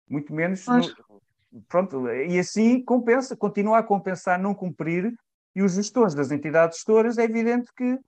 [0.10, 0.66] Muito menos.
[0.68, 5.14] No, pronto, e assim compensa, continua a compensar não cumprir,
[5.56, 8.00] e os gestores das entidades gestoras é evidente que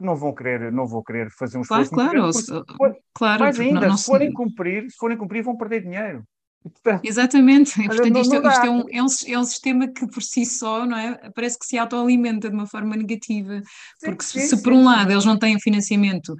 [0.00, 1.90] não vão querer, não vão querer fazer um esforço.
[1.90, 2.30] Claro, claro,
[2.78, 3.42] porque, claro.
[3.42, 6.24] Mais ainda, não, não se forem cumprir, se forem cumprir, vão perder dinheiro.
[6.62, 10.46] Portanto, Exatamente, portanto, isto, isto é, um, é, um, é, um, sistema que por si
[10.46, 11.30] só, não é?
[11.34, 13.60] Parece que se autoalimenta de uma forma negativa,
[13.98, 16.36] sim, porque sim, se, se sim, por um lado eles não têm financiamento,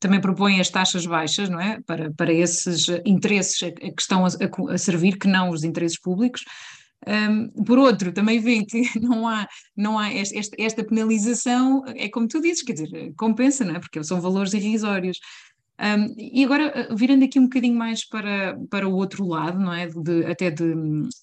[0.00, 1.78] também propõem as taxas baixas, não é?
[1.86, 4.28] Para, para esses interesses a, a que estão a,
[4.72, 6.42] a, servir, que não os interesses públicos.
[7.06, 12.26] Um, por outro, também vêem que não há, não há esta, esta penalização, é como
[12.26, 13.78] tu dizes, quer dizer, compensa, não é?
[13.78, 15.18] Porque são valores irrisórios.
[15.78, 19.72] Um, e agora, eh, virando aqui um bocadinho mais para, para o outro lado, não
[19.72, 19.86] é?
[19.86, 20.74] De, até de,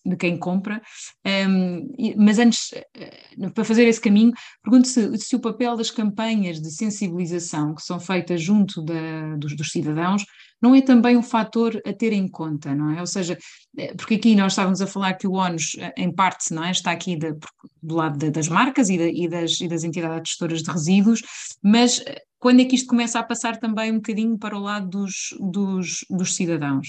[0.06, 0.82] de quem compra,
[1.26, 4.32] um, mas antes, eh, para fazer esse caminho,
[4.64, 9.56] pergunto se, se o papel das campanhas de sensibilização que são feitas junto da, dos,
[9.56, 10.24] dos cidadãos
[10.64, 13.02] não é também um fator a ter em conta, não é?
[13.02, 13.38] Ou seja,
[13.78, 16.72] eh, porque aqui nós estávamos a falar que o ONUS, em parte, não é?
[16.72, 17.36] Está aqui de,
[17.82, 21.22] do lado das marcas e, e, das, e das entidades gestoras de resíduos,
[21.62, 22.02] mas
[22.40, 26.06] quando é que isto começa a passar também um bocadinho para o lado dos, dos,
[26.10, 26.88] dos cidadãos?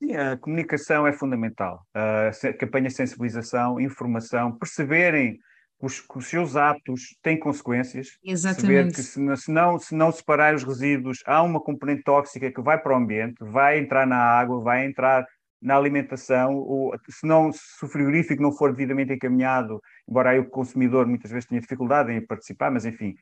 [0.00, 1.84] Sim, a comunicação é fundamental.
[1.92, 5.36] A campanha de sensibilização, informação, perceberem
[5.80, 8.18] os, os seus atos têm consequências.
[8.24, 8.94] Exatamente.
[8.94, 12.78] que se, se, não, se não separar os resíduos, há uma componente tóxica que vai
[12.78, 15.26] para o ambiente, vai entrar na água, vai entrar
[15.60, 20.48] na alimentação, ou se, não, se o frigorífico não for devidamente encaminhado, embora aí o
[20.48, 23.16] consumidor muitas vezes tenha dificuldade em participar, mas enfim,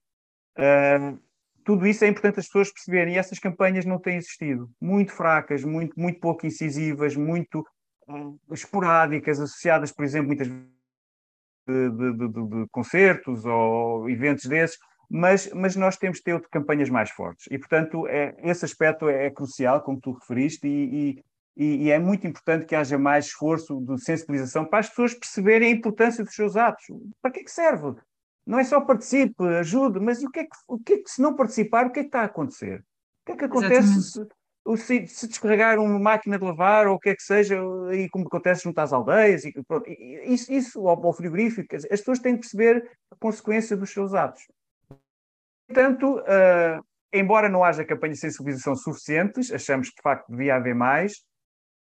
[0.56, 1.20] Uh,
[1.64, 4.70] tudo isso é importante as pessoas perceberem e essas campanhas não têm existido.
[4.80, 7.60] Muito fracas, muito, muito pouco incisivas, muito
[8.08, 10.75] uh, esporádicas, associadas, por exemplo, muitas vezes
[11.66, 14.78] de, de, de, concertos ou eventos desses,
[15.10, 17.46] mas, mas nós temos de ter campanhas mais fortes.
[17.50, 21.22] E, portanto, é, esse aspecto é, é crucial, como tu referiste, e,
[21.56, 25.72] e, e, é muito importante que haja mais esforço de sensibilização para as pessoas perceberem
[25.72, 26.84] a importância dos seus atos.
[27.22, 27.98] Para que é que serve?
[28.46, 31.20] Não é só participe, ajude, mas o que, é que, o que é que se
[31.20, 32.80] não participar, o que é que está a acontecer?
[32.80, 34.26] O que é que acontece se,
[34.74, 37.56] se, se, descarregar uma máquina de lavar ou o que é que seja,
[37.92, 42.18] e como acontece junto às aldeias, e, pronto, isso, isso ao, ao frigorífico, as pessoas
[42.18, 44.42] têm de perceber a consequência dos seus atos.
[45.68, 50.74] Portanto, uh, embora não haja campanhas de sensibilização suficientes, achamos que de facto devia haver
[50.74, 51.18] mais,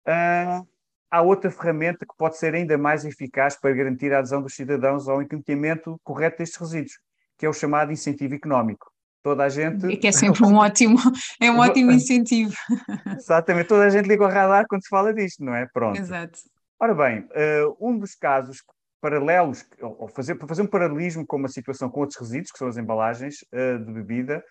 [0.07, 0.67] uh,
[1.11, 5.07] há outra ferramenta que pode ser ainda mais eficaz para garantir a adesão dos cidadãos
[5.07, 6.99] ao encaminhamento correto destes resíduos,
[7.37, 8.92] que é o chamado incentivo económico.
[9.23, 9.87] Toda a gente.
[9.87, 10.97] E que é sempre um ótimo,
[11.41, 12.53] é um ótimo incentivo.
[13.17, 15.65] Exatamente, toda a gente liga o radar quando se fala disto, não é?
[15.73, 15.97] Pronto.
[15.97, 16.39] Exato.
[16.79, 18.57] Ora bem, uh, um dos casos
[19.01, 22.67] paralelos, ou fazer, para fazer um paralelismo com uma situação com outros resíduos, que são
[22.67, 24.43] as embalagens uh, de bebida,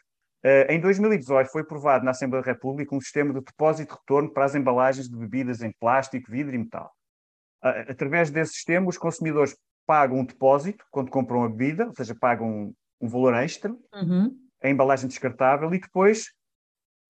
[0.45, 4.29] Uh, em 2018 foi aprovado na Assembleia da República um sistema de depósito e retorno
[4.29, 6.91] para as embalagens de bebidas em plástico, vidro e metal.
[7.63, 9.57] Através desse sistema, os consumidores
[9.87, 14.37] pagam um depósito quando compram a bebida, ou seja, pagam um, um valor extra, uhum.
[14.63, 16.27] A embalagem descartável, e depois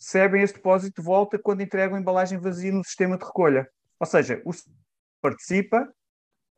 [0.00, 3.68] recebem esse depósito de volta quando entregam a embalagem vazia no sistema de recolha.
[4.00, 4.50] Ou seja, o
[5.20, 5.88] participa,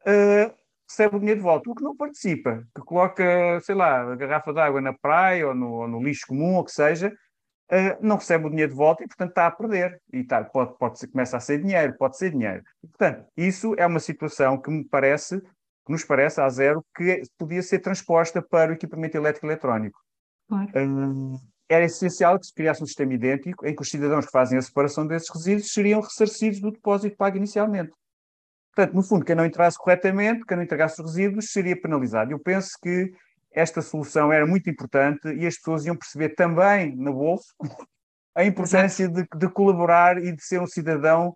[0.07, 0.55] uh,
[0.89, 1.71] recebe o dinheiro de volta.
[1.71, 5.55] O que não participa, que coloca, sei lá, a garrafa de água na praia ou
[5.55, 7.13] no, ou no lixo comum, ou que seja,
[7.71, 10.01] uh, não recebe o dinheiro de volta e, portanto, está a perder.
[10.11, 12.63] E tá, pode, pode ser, começa a ser dinheiro, pode ser dinheiro.
[12.83, 17.23] E, portanto, isso é uma situação que me parece, que nos parece, a zero, que
[17.37, 20.01] podia ser transposta para o equipamento elétrico eletrónico.
[20.55, 21.41] Claro.
[21.69, 24.63] Era essencial que se criasse um sistema idêntico em que os cidadãos que fazem a
[24.63, 27.93] separação desses resíduos seriam ressarcidos do depósito pago inicialmente.
[28.75, 32.33] Portanto, no fundo, quem não entrasse corretamente, quem não entregasse os resíduos, seria penalizado.
[32.33, 33.13] Eu penso que
[33.53, 37.55] esta solução era muito importante e as pessoas iam perceber também no bolso
[38.35, 41.35] a importância de, de, colaborar e de ser um cidadão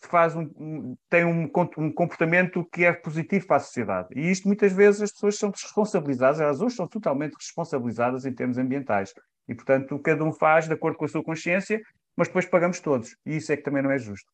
[0.00, 4.08] que faz um, tem um, um, comportamento que é positivo para a sociedade.
[4.16, 8.56] E isto muitas vezes as pessoas são responsabilizadas, elas hoje são totalmente responsabilizadas em termos
[8.56, 9.12] ambientais.
[9.46, 11.80] E, portanto, cada um faz de acordo com a sua consciência,
[12.16, 13.14] mas depois pagamos todos.
[13.26, 14.30] E isso é que também não é justo.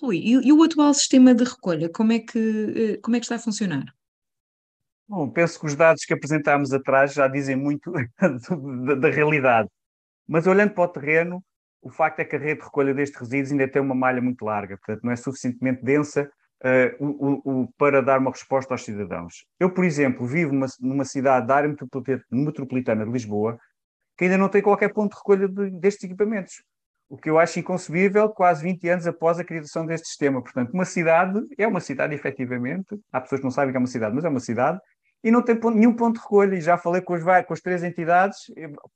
[0.00, 3.24] Rui, e, e, o atual sistema de recolha, como é, que, eh, como é que
[3.24, 3.84] está a funcionar?
[5.08, 9.68] Bom, penso que os dados que apresentámos atrás já dizem muito da, da, realidade.
[10.26, 11.44] Mas olhando para o terreno,
[11.82, 14.44] o facto é que a rede de recolha destes resíduos ainda tem uma malha muito
[14.44, 16.30] larga, portanto não é suficientemente densa
[16.64, 19.44] uh, o, o, para dar uma resposta aos cidadãos.
[19.58, 21.76] Eu, por exemplo, vivo numa, numa cidade da área
[22.30, 23.58] metropolitana de Lisboa
[24.16, 26.62] que ainda não tem qualquer ponto de recolha de, destes equipamentos
[27.12, 30.40] o que eu acho inconcebível quase 20 anos após a criação deste sistema.
[30.40, 32.98] Portanto, uma cidade é uma cidade, efetivamente.
[33.12, 34.80] Há pessoas que não sabem que é uma cidade, mas é uma cidade.
[35.22, 36.56] E não tem nenhum ponto de recolha.
[36.56, 38.38] E já falei com, os, com as três entidades,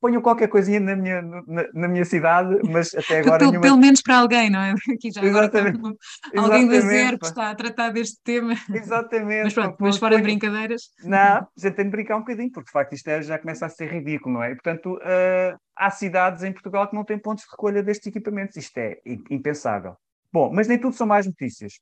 [0.00, 3.38] ponham qualquer coisinha na minha, na, na minha cidade, mas até agora.
[3.38, 3.66] pelo, nenhuma...
[3.66, 4.74] pelo menos para alguém, não é?
[4.92, 5.78] Aqui já Exatamente.
[5.78, 8.54] Agora está alguém da zero que está a tratar deste tema.
[8.72, 9.44] Exatamente.
[9.44, 10.90] mas pronto, mas fora de brincadeiras.
[11.04, 13.68] Não, gente tem de brincar um bocadinho, porque de facto isto é, já começa a
[13.68, 14.50] ser ridículo, não é?
[14.50, 18.56] E, portanto, uh, há cidades em Portugal que não têm pontos de recolha destes equipamentos.
[18.56, 18.98] Isto é
[19.30, 19.96] impensável.
[20.32, 21.74] Bom, mas nem tudo são mais notícias.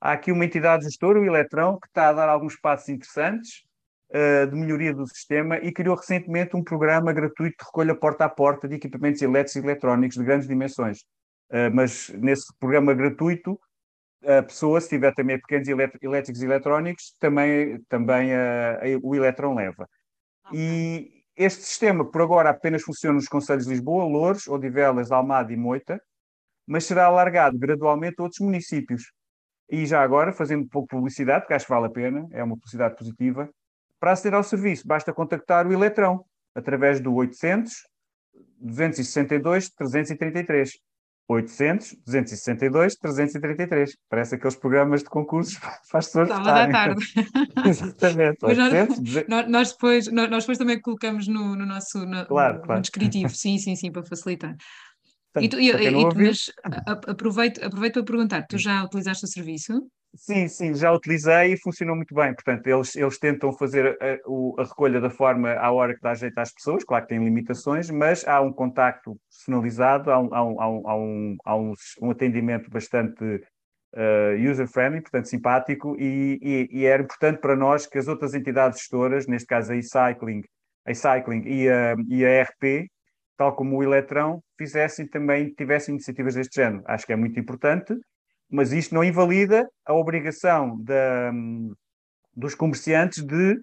[0.00, 3.64] Há aqui uma entidade gestora, o Eletrão, que está a dar alguns passos interessantes
[4.48, 8.68] de melhoria do sistema e criou recentemente um programa gratuito de recolha porta a porta
[8.68, 10.98] de equipamentos elétricos e eletrónicos de grandes dimensões.
[11.50, 13.58] Uh, mas nesse programa gratuito,
[14.24, 19.86] a pessoa, se tiver também pequenos elétricos e eletrónicos, também, também uh, o Eletrão leva.
[20.46, 20.60] Okay.
[20.60, 25.56] E este sistema, por agora, apenas funciona nos Conselhos de Lisboa, Louros, Odivelas, Almada e
[25.56, 26.00] Moita,
[26.66, 29.12] mas será alargado gradualmente a outros municípios.
[29.68, 32.56] E já agora, fazendo pouco de publicidade, porque acho que vale a pena, é uma
[32.56, 33.50] publicidade positiva,
[34.00, 37.72] para aceder ao serviço basta contactar o Eletrão através do 800
[38.60, 40.72] 262 333.
[41.26, 43.96] 800 262 333.
[44.10, 45.58] Parece aqueles programas de concursos
[45.90, 47.04] para as pessoas Estava da tarde.
[47.66, 48.38] Exatamente.
[48.44, 52.74] 800, nós, nós, depois, nós, depois também colocamos no, no nosso no, claro, claro.
[52.74, 53.34] no descritivo.
[53.34, 54.54] Sim, sim, sim, para facilitar.
[55.34, 56.52] Portanto, e tu, e, e, mas
[57.08, 59.84] aproveito, aproveito para perguntar, tu já utilizaste o serviço?
[60.14, 62.32] Sim, sim, já utilizei e funcionou muito bem.
[62.32, 66.38] Portanto, eles, eles tentam fazer a, a, recolha da forma à hora que dá jeito
[66.38, 70.60] às pessoas, claro que tem limitações, mas há um contacto personalizado, há um, há um,
[70.60, 77.02] há um, há um, um atendimento bastante uh, user-friendly, portanto simpático, e, e, e, era
[77.02, 80.44] importante para nós que as outras entidades gestoras, neste caso a e-cycling,
[80.86, 82.88] a e-cycling e a, e a RP,
[83.36, 86.82] tal como o Eletrão, fizessem também, tivessem iniciativas deste género.
[86.86, 87.94] Acho que é muito importante,
[88.50, 91.32] mas isto não invalida a obrigação da,
[92.34, 93.60] dos comerciantes de,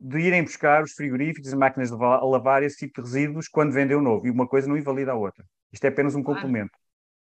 [0.00, 3.96] de irem buscar os frigoríficos e máquinas de lavar esse tipo de resíduos quando vendem
[3.96, 4.26] o novo.
[4.26, 5.44] E uma coisa não invalida a outra.
[5.72, 6.72] Isto é apenas um complemento.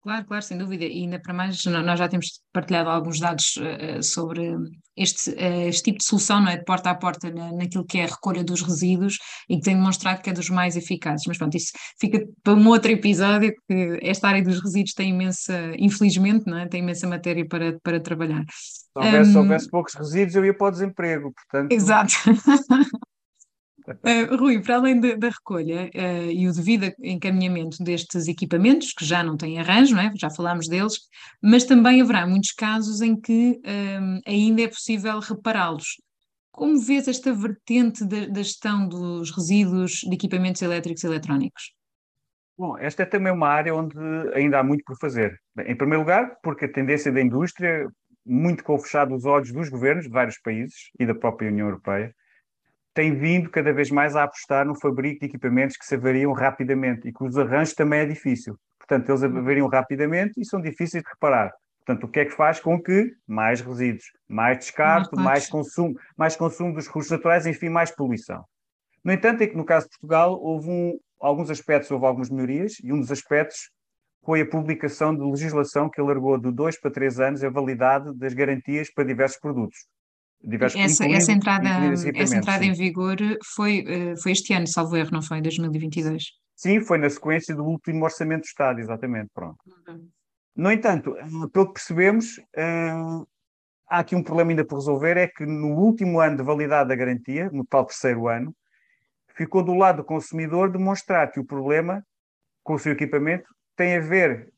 [0.02, 0.86] Claro, claro, sem dúvida.
[0.86, 4.56] E ainda para mais, nós já temos partilhado alguns dados uh, sobre
[4.96, 6.58] este, uh, este tipo de solução, não é?
[6.58, 9.18] De porta a porta na, naquilo que é a recolha dos resíduos
[9.50, 11.26] e que tem demonstrado que é dos mais eficazes.
[11.28, 15.74] Mas pronto, isso fica para um outro episódio, que esta área dos resíduos tem imensa,
[15.78, 16.68] infelizmente, não é?
[16.68, 18.46] Tem imensa matéria para, para trabalhar.
[18.50, 21.74] Se houvesse, um, se houvesse poucos resíduos, eu ia para o desemprego, portanto.
[21.74, 22.14] Exato.
[23.90, 29.04] Uh, Rui, para além de, da recolha uh, e o devido encaminhamento destes equipamentos, que
[29.04, 30.12] já não têm arranjo, não é?
[30.16, 31.00] já falámos deles,
[31.42, 35.98] mas também haverá muitos casos em que um, ainda é possível repará-los.
[36.52, 41.74] Como vês esta vertente da, gestão dos resíduos de equipamentos elétricos e eletrónicos?
[42.58, 43.96] Bom, esta é também uma área onde
[44.34, 45.40] ainda há muito por fazer.
[45.66, 47.88] Em primeiro lugar, porque a tendência da indústria,
[48.26, 51.68] muito com o fechado dos olhos dos governos de vários países e da própria União
[51.68, 52.14] Europeia,
[52.94, 57.08] tem vindo cada vez mais a apostar no fabrico de equipamentos que se avariam rapidamente
[57.08, 58.58] e que os arranjos também é difícil.
[58.78, 61.52] Portanto, eles avariam rapidamente e são difíceis de reparar.
[61.86, 65.96] Portanto, o que é que faz com que mais resíduos, mais descarte, mais, mais consumo,
[66.18, 68.44] mais consumo dos recursos naturais, enfim, mais poluição.
[69.04, 72.74] No entanto, é que no caso de Portugal houve um, alguns aspectos, houve algumas melhorias,
[72.84, 73.72] e um dos aspectos
[74.24, 78.34] foi a publicação de legislação que alargou de dois para três anos a validade das
[78.34, 79.88] garantias para diversos produtos
[80.44, 81.70] diversos essa, essa entrada,
[82.16, 85.40] essa entrada em vigor foi, eh, foi este ano, salvo erro, não foi?
[85.40, 86.24] Em 2022?
[86.56, 89.58] Sim, foi na sequência do último Orçamento do Estado, exatamente, pronto.
[89.88, 90.10] Uhum.
[90.56, 92.92] No entanto, eh, pelo que percebemos, eh,
[93.90, 96.96] há aqui um problema ainda por resolver, é que no último ano de validade da
[96.96, 98.56] garantia, no tal terceiro ano,
[99.36, 102.04] ficou do lado do consumidor demonstrar que o problema
[102.64, 104.52] com o seu equipamento tem a ver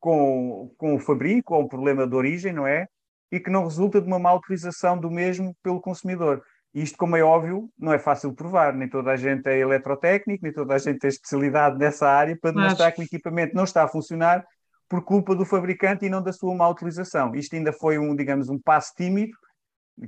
[0.00, 2.88] com, com o fabrico, ou um problema de origem, não é?
[3.30, 6.42] E que não resulta de uma má utilização do mesmo pelo consumidor.
[6.72, 8.74] Isto, como é óbvio, não é fácil provar.
[8.74, 12.52] Nem toda a gente é eletrotécnico, nem toda a gente tem especialidade nessa área para
[12.52, 12.94] demonstrar Mas...
[12.94, 14.44] que o equipamento não está a funcionar
[14.88, 17.34] por culpa do fabricante e não da sua má utilização.
[17.34, 19.32] Isto ainda foi um, digamos, um passo tímido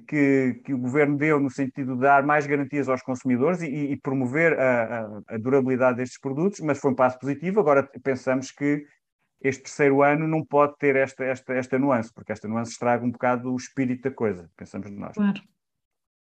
[0.08, 3.96] que, que o governo deu no sentido de dar mais garantias aos consumidores e, e
[3.96, 7.60] promover a, a, a, durabilidade destes produtos, mas foi um passo positivo.
[7.60, 8.84] Agora pensamos que
[9.42, 13.10] este terceiro ano não pode ter esta, esta, esta nuance, porque esta nuance estraga um
[13.10, 15.14] bocado o espírito da coisa, pensamos nós.
[15.14, 15.40] Claro.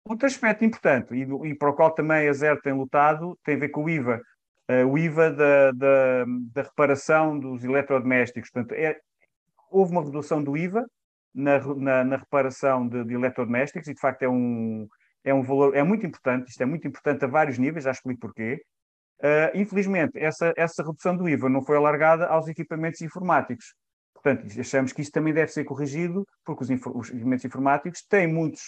[0.04, 3.58] Outro aspecto importante, e, e, para o qual também a Zer tem lutado, tem a
[3.58, 4.20] ver com o IVA.
[4.68, 8.50] Uh, o IVA da, da, da, reparação dos eletrodomésticos.
[8.50, 8.98] Portanto, é,
[9.70, 10.86] houve uma redução do IVA
[11.34, 14.88] na, na, na reparação de, de, eletrodomésticos e, de facto, é um,
[15.24, 18.20] é um valor, é muito importante, isto é muito importante a vários níveis, já explico
[18.20, 18.62] porquê.
[19.20, 23.74] Uh, infelizmente, essa, essa redução do IVA não foi alargada aos equipamentos informáticos.
[24.14, 28.60] Portanto, achamos que isso também deve ser corrigido, porque os, os equipamentos informáticos têm muitas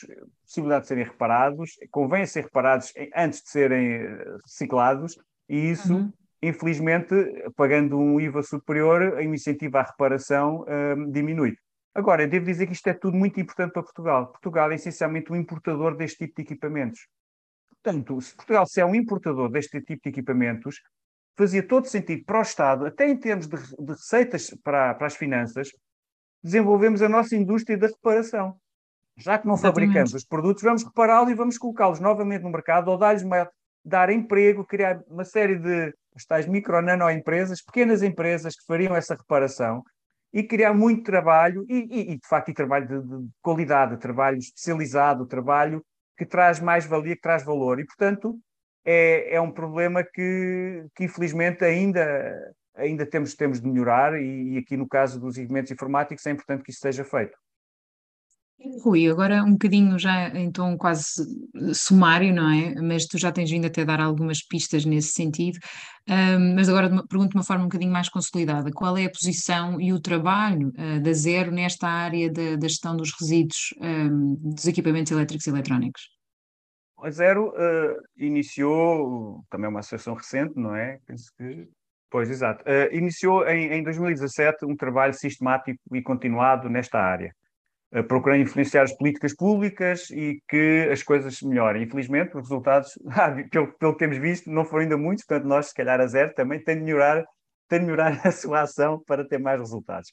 [0.42, 6.12] possibilidades de serem reparados, convém ser reparados antes de serem eh, reciclados, e isso, uhum.
[6.42, 7.14] infelizmente,
[7.54, 11.54] pagando um IVA superior, a iniciativa à reparação um, diminui.
[11.94, 14.28] Agora, devo dizer que isto é tudo muito importante para Portugal.
[14.28, 17.00] Portugal é essencialmente um importador deste tipo de equipamentos.
[17.82, 20.80] Portanto, se Portugal se é um importador deste tipo de equipamentos,
[21.36, 25.16] fazia todo sentido para o Estado, até em termos de, de receitas para, para, as
[25.16, 25.68] finanças,
[26.42, 28.56] desenvolvemos a nossa indústria da reparação.
[29.16, 29.74] Já que não Exatamente.
[29.74, 33.24] fabricamos os produtos, vamos repará-los e vamos colocá-los novamente no mercado ou dar-lhes
[33.84, 35.92] dar emprego, criar uma série de
[36.28, 39.82] tais micro nano empresas, pequenas empresas que fariam essa reparação
[40.32, 44.38] e criar muito trabalho e, e, e de facto, e trabalho de, de, qualidade, trabalho
[44.38, 45.84] especializado, trabalho
[46.22, 47.80] que traz mais valia, que traz valor.
[47.80, 48.38] E, portanto,
[48.84, 54.58] é, é um problema que, que infelizmente ainda, ainda temos, temos de melhorar e, e
[54.58, 57.36] aqui no caso dos equipamentos informáticos é importante que isso seja feito.
[58.82, 61.24] Rui, agora um bocadinho já em tom quase
[61.74, 62.74] sumário, não é?
[62.80, 65.58] Mas tu já tens vindo até dar algumas pistas nesse sentido.
[66.08, 69.80] Um, mas agora pergunto de uma forma um bocadinho mais consolidada: qual é a posição
[69.80, 74.66] e o trabalho uh, da Zero nesta área da, da gestão dos resíduos um, dos
[74.66, 76.02] equipamentos elétricos e eletrónicos?
[77.02, 80.98] A Zero uh, iniciou, também é uma associação recente, não é?
[81.06, 81.68] Penso que.
[82.10, 82.62] Pois, exato.
[82.64, 87.34] Uh, iniciou em, em 2017 um trabalho sistemático e continuado nesta área
[88.08, 91.82] procurando influenciar as políticas públicas e que as coisas melhorem.
[91.82, 95.66] Infelizmente, os resultados, ah, pelo, pelo que temos visto, não foram ainda muitos, portanto, nós,
[95.66, 97.24] se calhar, a zero também tem de melhorar,
[97.68, 100.12] tem de melhorar a sua ação para ter mais resultados.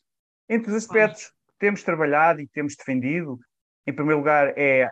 [0.50, 3.38] Entre os aspectos que temos trabalhado e que temos defendido,
[3.88, 4.90] em primeiro lugar, é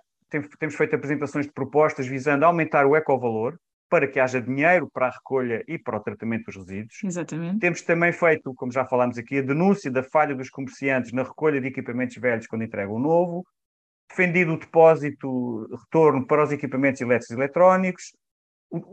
[0.60, 3.58] temos feito apresentações de propostas visando aumentar o ecovalor,
[3.90, 7.04] para que haja dinheiro para a recolha e para o tratamento dos resíduos.
[7.04, 7.60] Exatamente.
[7.60, 11.62] Temos também feito, como já falámos aqui, a denúncia da falha dos comerciantes na recolha
[11.62, 13.46] de equipamentos velhos quando entregam o novo,
[14.10, 18.14] defendido o depósito retorno para os equipamentos elétricos e eletrónicos,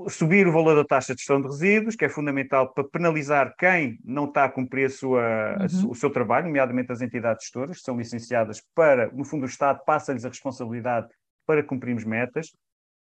[0.08, 3.98] subir o valor da taxa de gestão de resíduos, que é fundamental para penalizar quem
[4.04, 5.90] não está a cumprir a sua, uhum.
[5.90, 9.82] o seu trabalho, nomeadamente as entidades gestoras, que são licenciadas para, no fundo, o Estado
[9.84, 11.08] passa-lhes a responsabilidade
[11.44, 12.52] para cumprirmos metas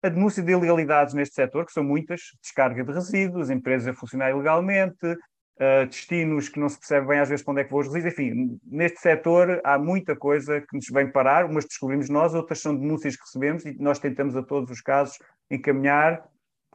[0.06, 4.30] a denúncia de ilegalidades neste setor, que são muitas, descarga de resíduos, empresas a funcionar
[4.30, 7.80] ilegalmente, uh, destinos que não se percebe bem às vezes para onde é que vão
[7.80, 12.36] os resíduos, enfim, neste setor há muita coisa que nos vem parar, umas descobrimos nós,
[12.36, 15.18] outras são denúncias que recebemos e nós tentamos a todos os casos
[15.50, 16.24] encaminhar,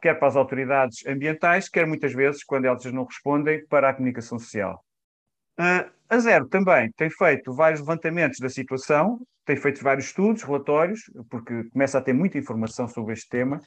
[0.01, 4.37] quer para as autoridades ambientais, quer muitas vezes, quando elas não respondem, para a comunicação
[4.39, 4.83] social.
[5.59, 10.99] Uh, a Zero também tem feito vários levantamentos da situação, tem feito vários estudos, relatórios,
[11.29, 13.61] porque começa a ter muita informação sobre este tema,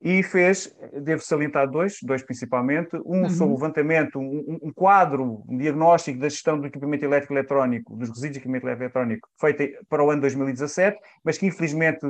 [0.00, 3.28] e fez, devo salientar dois, dois principalmente, um uhum.
[3.28, 8.08] sobre o levantamento, um, um, quadro, um diagnóstico da gestão do equipamento elétrico eletrónico, dos
[8.08, 12.00] resíduos de equipamento elétrico eletrónico, feito para o ano 2017, mas que infelizmente,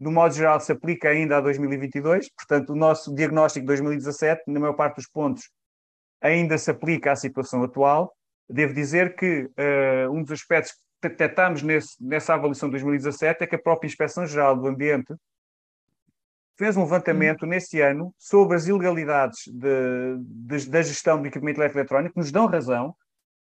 [0.00, 4.58] no modo geral, se aplica ainda a 2022, portanto, o nosso diagnóstico de 2017, na
[4.58, 5.48] maior parte dos pontos,
[6.20, 8.12] ainda se aplica à situação atual,
[8.48, 11.62] Devo dizer que uh, um dos aspectos que detectámos
[12.00, 15.14] nessa avaliação de 2017 é que a própria Inspeção-Geral do Ambiente
[16.56, 17.48] fez um levantamento hum.
[17.48, 22.94] nesse ano sobre as ilegalidades de, de, da gestão do equipamento eletrónico, nos dão razão,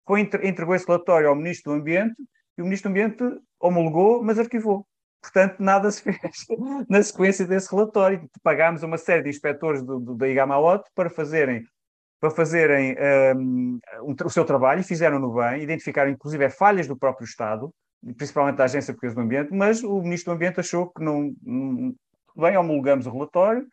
[0.06, 2.16] foi, entregou esse relatório ao Ministro do Ambiente
[2.58, 3.24] e o Ministro do Ambiente
[3.60, 4.86] homologou, mas arquivou.
[5.22, 6.18] Portanto, nada se fez
[6.90, 8.30] na sequência desse relatório.
[8.42, 11.64] Pagámos uma série de inspectores do, do, da IGAMAOT para fazerem
[12.24, 12.96] para fazerem
[13.36, 13.80] um,
[14.24, 17.70] o seu trabalho e fizeram-no bem, identificaram inclusive falhas do próprio Estado,
[18.16, 21.94] principalmente da Agência Portuguesa do Ambiente, mas o Ministro do Ambiente achou que não, não
[22.34, 23.68] bem, homologamos o relatório,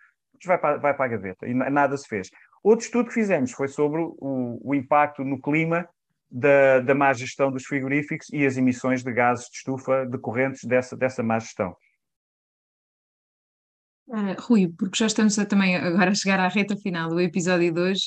[0.45, 2.29] vai para, vai para a gaveta e nada se fez.
[2.61, 5.89] Outro estudo que fizemos foi sobre o, o impacto no clima
[6.29, 10.97] da, da má gestão dos frigoríficos e as emissões de gases de estufa decorrentes dessa,
[10.97, 11.77] dessa má gestão.
[14.09, 17.73] Uh, Rui, porque já estamos a, também agora a chegar à reta final do episódio
[17.73, 18.03] de hoje,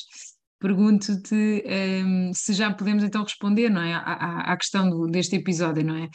[0.58, 1.64] pergunto-te
[2.04, 5.96] um, se já podemos então responder não é, à, à questão do, deste episódio, não
[5.96, 6.08] é?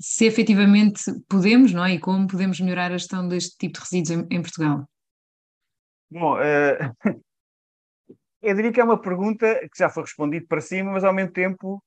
[0.00, 1.94] Se efetivamente podemos, não é?
[1.94, 4.88] E como podemos melhorar a gestão deste tipo de resíduos em, em Portugal?
[6.10, 6.94] Bom, uh,
[8.42, 11.32] eu diria que é uma pergunta que já foi respondida para cima, mas ao mesmo
[11.32, 11.82] tempo,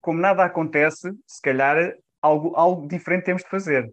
[0.00, 3.90] como nada acontece, se calhar algo, algo diferente temos de fazer.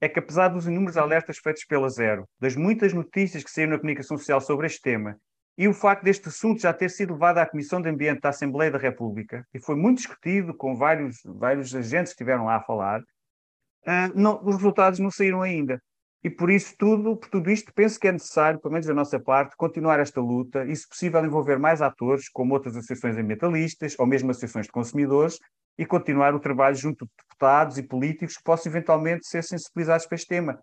[0.00, 3.78] É que apesar dos inúmeros alertas feitos pela Zero, das muitas notícias que saíram na
[3.78, 5.18] comunicação social sobre este tema
[5.58, 8.70] e o facto deste assunto já ter sido levado à Comissão de Ambiente da Assembleia
[8.70, 13.00] da República, e foi muito discutido com vários, vários agentes que estiveram lá a falar,
[13.00, 15.80] uh, não, os resultados não saíram ainda.
[16.22, 19.20] E por isso tudo, por tudo isto, penso que é necessário, pelo menos da nossa
[19.20, 24.06] parte, continuar esta luta e, se possível, envolver mais atores, como outras associações ambientalistas ou
[24.06, 25.38] mesmo associações de consumidores,
[25.78, 30.16] e continuar o trabalho junto de deputados e políticos que possam eventualmente ser sensibilizados para
[30.16, 30.58] este tema.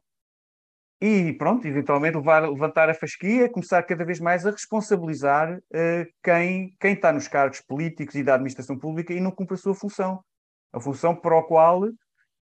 [1.02, 6.74] E pronto, eventualmente levar, levantar a fasquia, começar cada vez mais a responsabilizar uh, quem,
[6.80, 10.24] quem está nos cargos políticos e da administração pública e não cumpre a sua função.
[10.72, 11.82] A função para a qual,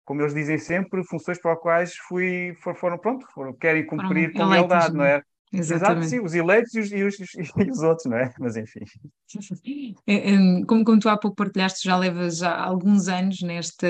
[0.05, 4.45] como eles dizem sempre, funções para as quais fui, foram, pronto, foram, querem cumprir com
[4.45, 5.23] lealdade, não é?
[5.53, 6.07] Exatamente.
[6.07, 8.33] Exato, sim, os eleitos e os, e, os, e os, outros, não é?
[8.39, 8.81] Mas enfim.
[10.09, 13.87] É, é, como, como tu há pouco partilhaste, já levas alguns anos nesta,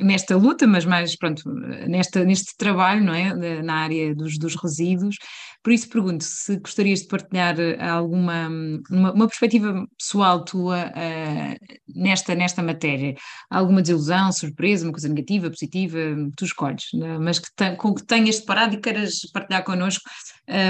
[0.00, 1.42] nesta luta, mas mais, pronto,
[1.86, 3.62] nesta, neste trabalho, não é?
[3.62, 5.16] Na área dos, dos resíduos.
[5.62, 8.48] Por isso pergunto se gostarias de partilhar alguma
[8.90, 13.14] uma, uma perspectiva pessoal tua uh, nesta, nesta matéria.
[13.50, 15.98] Alguma desilusão, surpresa, uma coisa negativa, positiva,
[16.36, 17.18] tu escolhes, né?
[17.18, 20.08] mas que com que tenhas deparado e queiras partilhar connosco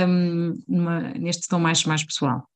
[0.09, 2.49] um, numa, neste tom mais, mais pessoal?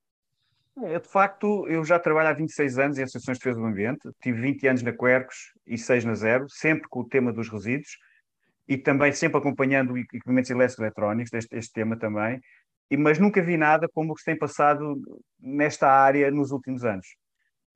[0.82, 4.08] É, de facto, eu já trabalho há 26 anos em associações de defesa do ambiente,
[4.22, 7.98] tive 20 anos na Quercos e 6 na Zero, sempre com o tema dos resíduos
[8.66, 12.40] e também sempre acompanhando equipamentos eletrónicos, este, este tema também,
[12.90, 14.96] e, mas nunca vi nada como o que se tem passado
[15.38, 17.06] nesta área nos últimos anos.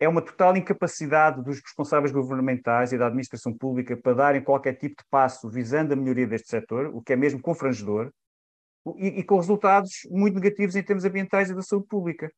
[0.01, 4.97] É uma total incapacidade dos responsáveis governamentais e da administração pública para darem qualquer tipo
[5.03, 8.11] de passo visando a melhoria deste setor, o que é mesmo confrangedor,
[8.97, 12.31] e, e, com resultados muito negativos em termos ambientais e da saúde pública.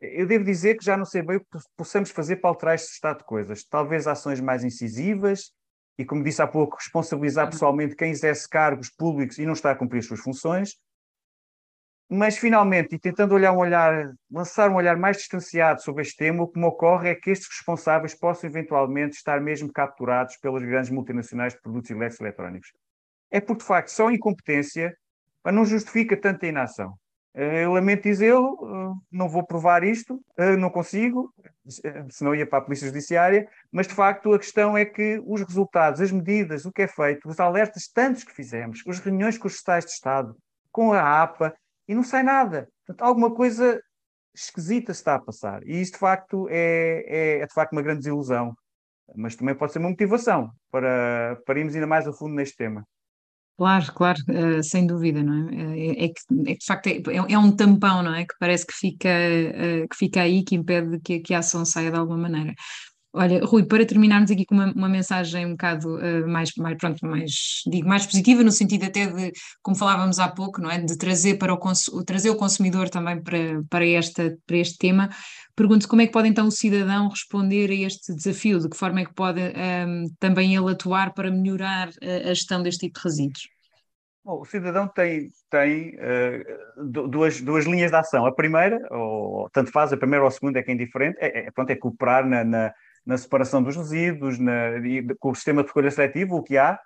[0.00, 1.46] Eu devo dizer que já não sei bem o que
[1.76, 3.64] possamos fazer para alterar este estado de coisas.
[3.64, 5.52] Talvez ações mais incisivas
[5.98, 9.74] e, como disse há pouco, responsabilizar pessoalmente quem exerce cargos públicos e não está a
[9.74, 10.76] cumprir as suas funções.
[12.10, 16.42] Mas, finalmente, e tentando olhar um olhar, lançar um olhar mais distanciado sobre este tema,
[16.42, 20.90] o que me ocorre é que estes responsáveis possam eventualmente estar mesmo capturados pelas grandes
[20.90, 22.72] multinacionais de produtos eletrónicos.
[23.30, 24.96] É porque, de facto, só incompetência
[25.52, 26.94] não justifica tanta inação.
[27.34, 31.32] Eh, eu lamento dizê-lo, eh, não vou provar isto, eh, não consigo,
[32.10, 36.00] senão ia para a Polícia Judiciária, mas de facto a questão é que os resultados,
[36.00, 39.54] as medidas, o que é feito, os alertas tantos que fizemos, as reuniões com os
[39.54, 40.36] estados de Estado,
[40.72, 41.54] com a APA,
[41.88, 42.68] e não sai nada.
[42.86, 43.80] Portanto, alguma coisa
[44.34, 45.62] esquisita está a passar.
[45.66, 48.54] E isto de facto é, é, é de facto uma grande desilusão,
[49.16, 52.84] mas também pode ser uma motivação para, para irmos ainda mais a fundo neste tema.
[53.56, 55.56] Claro, claro, uh, sem dúvida, não é?
[55.56, 58.22] É, é, que, é de facto é, é, é, um tampão, não é?
[58.24, 61.90] Que parece que fica, uh, que fica aí, que impede que, que a ação saia
[61.90, 62.54] de alguma maneira.
[63.12, 67.06] Olha, Rui, para terminarmos aqui com uma, uma mensagem um bocado uh, mais, mais, pronto,
[67.06, 69.32] mais, digo, mais positiva, no sentido até de,
[69.62, 70.78] como falávamos há pouco, não é?
[70.78, 75.08] De trazer, para o, trazer o consumidor também para, para, esta, para este tema,
[75.56, 79.00] pergunto como é que pode então o cidadão responder a este desafio, de que forma
[79.00, 83.00] é que pode um, ehm, também ele atuar para melhorar a, a gestão deste tipo
[83.00, 83.48] de resíduos?
[84.22, 88.26] Bom, o cidadão tem, tem uh, duas, duas linhas de ação.
[88.26, 91.46] A primeira, ou tanto faz, a primeira ou a segunda é que é indiferente, é,
[91.46, 92.74] é, pronto, é cooperar na, na
[93.08, 94.52] na separação dos resíduos, na,
[95.18, 96.78] com o sistema de recolha seletiva, o que há.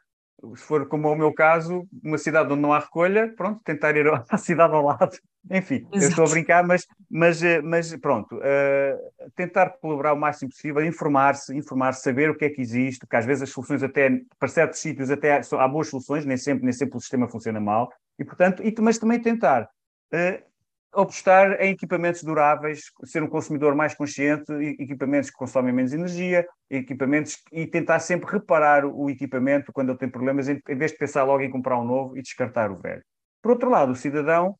[0.55, 3.97] Se for como é o meu caso, uma cidade onde não há recolha, pronto, tentar
[3.97, 5.19] ir à cidade ao lado.
[5.51, 5.97] Enfim, Exato.
[5.97, 10.85] eu estou a brincar, mas, mas, eh, mas pronto, uh, tentar colaborar o máximo possível,
[10.85, 14.09] informar-se, informar-se, saber o que é que existe, porque às vezes as soluções até,
[14.39, 17.61] para certos sítios até há, há boas soluções, nem sempre, nem sempre o sistema funciona
[17.61, 20.52] mal, e portanto, e, mas também tentar uh,
[20.93, 27.43] apostar em equipamentos duráveis, ser um consumidor mais consciente, equipamentos que consomem menos energia, equipamentos
[27.51, 31.43] e tentar sempre reparar o equipamento quando ele tem problemas, em vez de pensar logo
[31.43, 33.03] em comprar um novo e descartar o velho.
[33.41, 34.55] Por outro lado, o cidadão,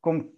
[0.00, 0.32] como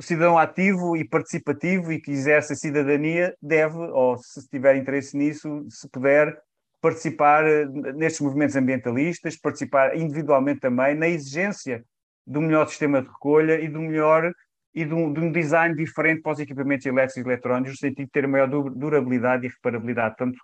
[0.00, 5.64] cidadão ativo e participativo e que exerce a cidadania, deve, ou se tiver interesse nisso,
[5.70, 6.36] se puder,
[6.80, 7.64] participar eh,
[7.94, 11.82] nestes movimentos ambientalistas, participar individualmente também na exigência
[12.26, 14.30] do melhor sistema de recolha e do melhor
[14.74, 18.06] e de um, de um, design diferente para os equipamentos elétricos e eletrónicos, no sentido
[18.06, 20.16] de ter maior durabilidade e reparabilidade.
[20.16, 20.38] Portanto,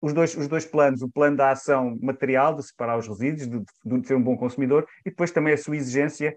[0.00, 3.60] os dois, os dois planos, o plano da ação material, de separar os resíduos, de,
[3.84, 6.36] de ser um bom consumidor, e depois também a sua exigência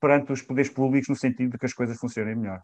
[0.00, 2.60] perante os poderes públicos, no sentido de que as coisas funcionem melhor.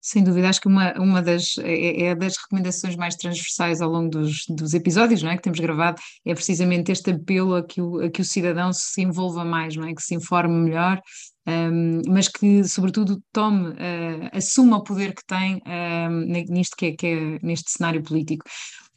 [0.00, 4.08] Sem dúvida, acho que uma, uma das, é, é das recomendações mais transversais ao longo
[4.08, 8.00] dos, dos episódios não é, que temos gravado, é precisamente este apelo a que, o,
[8.00, 11.00] a que o cidadão se envolva mais, não é, que se informe melhor,
[11.46, 16.20] um, mas que, sobretudo, tome, uh, assuma o poder que tem um,
[16.52, 18.44] nisto que é, que é, neste cenário político.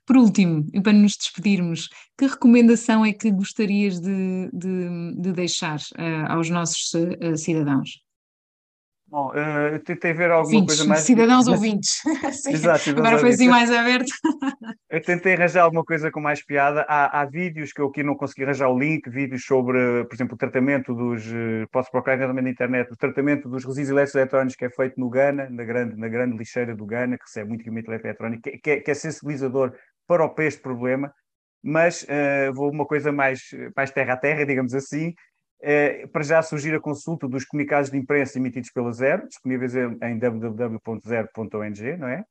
[0.05, 1.87] Por último, e para nos despedirmos,
[2.17, 8.01] que recomendação é que gostarias de, de, de deixar uh, aos nossos uh, cidadãos?
[9.09, 11.01] Bom, eu tentei ver alguma ouvintes, coisa mais.
[11.01, 12.01] Cidadãos ouvintes.
[12.47, 14.11] Exato, Agora foi assim mais aberto.
[14.87, 16.85] eu tentei arranjar alguma coisa com mais piada.
[16.87, 20.35] Há, há, vídeos que eu aqui não consegui arranjar o link, vídeos sobre, por exemplo,
[20.35, 21.25] o tratamento dos.
[21.25, 25.09] Eh, posso procurar também na internet, o tratamento dos resíduos eletrónicos que é feito no
[25.09, 28.69] Ghana, na grande, na grande lixeira do Ghana, que recebe muito equipamento eletrónico, que, que,
[28.69, 29.73] é, que é sensibilizador
[30.07, 31.11] para este problema,
[31.63, 33.41] mas uh, vou uma coisa mais,
[33.75, 35.13] mais terra a terra, digamos assim.
[35.61, 40.17] Uh, para já surgir a consulta dos comunicados de imprensa emitidos pela Zero, disponíveis em
[40.17, 42.23] www.zero.ong, não é?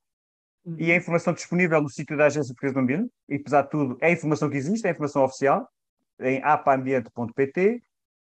[0.77, 3.97] E a informação disponível no sítio da Agência Portuguesa do Ambiente, e apesar de tudo,
[4.01, 5.67] é a informação que existe, é a informação oficial,
[6.19, 7.81] em apaambiente.pt,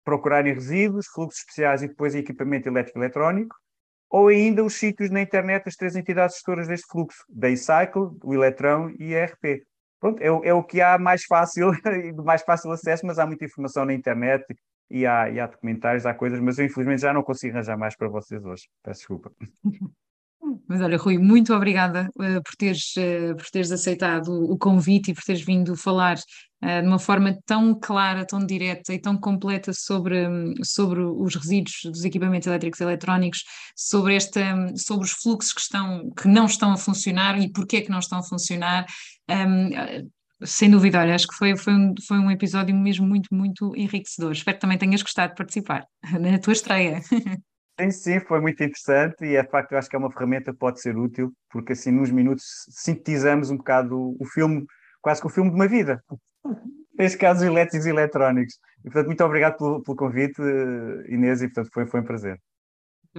[0.04, 3.56] procurarem resíduos, fluxos especiais e depois equipamento elétrico e eletrónico,
[4.10, 8.34] ou ainda os sítios na internet das três entidades gestoras deste fluxo, da eCycle, o
[8.34, 9.64] Eletrão e a ERP.
[10.00, 13.26] Pronto, é, é, o que há mais fácil e de mais fácil acesso, mas há
[13.26, 14.46] muita informação na internet
[14.90, 17.96] e há, e há documentários, há coisas, mas eu infelizmente já não consigo arranjar mais
[17.96, 18.64] para vocês hoje.
[18.84, 19.32] Peço desculpa.
[20.68, 25.14] Mas olha, Rui, muito obrigada uh, por, teres, uh, por teres aceitado o convite e
[25.14, 29.74] por teres vindo falar uh, de uma forma tão clara, tão direta e tão completa
[29.74, 30.26] sobre,
[30.64, 33.44] sobre os resíduos dos equipamentos elétricos e eletrónicos,
[33.76, 34.42] sobre, esta,
[34.78, 38.00] sobre os fluxos que, estão, que não estão a funcionar e porquê é que não
[38.00, 38.86] estão a funcionar.
[39.30, 40.10] Um,
[40.44, 44.32] sem dúvida, olha, acho que foi, foi, um, foi um episódio mesmo muito, muito enriquecedor.
[44.32, 45.86] Espero que também tenhas gostado de participar
[46.20, 47.02] na tua estreia.
[47.80, 50.58] Sim, sim, foi muito interessante e é facto, eu acho que é uma ferramenta que
[50.58, 54.66] pode ser útil, porque assim, nos minutos, sintetizamos um bocado o filme,
[55.00, 56.04] quase que o filme de uma vida.
[56.98, 58.56] Neste caso, elétricos e eletrónicos.
[58.80, 60.42] E, portanto, muito obrigado pelo, pelo convite,
[61.10, 62.40] Inês, e portanto foi, foi um prazer.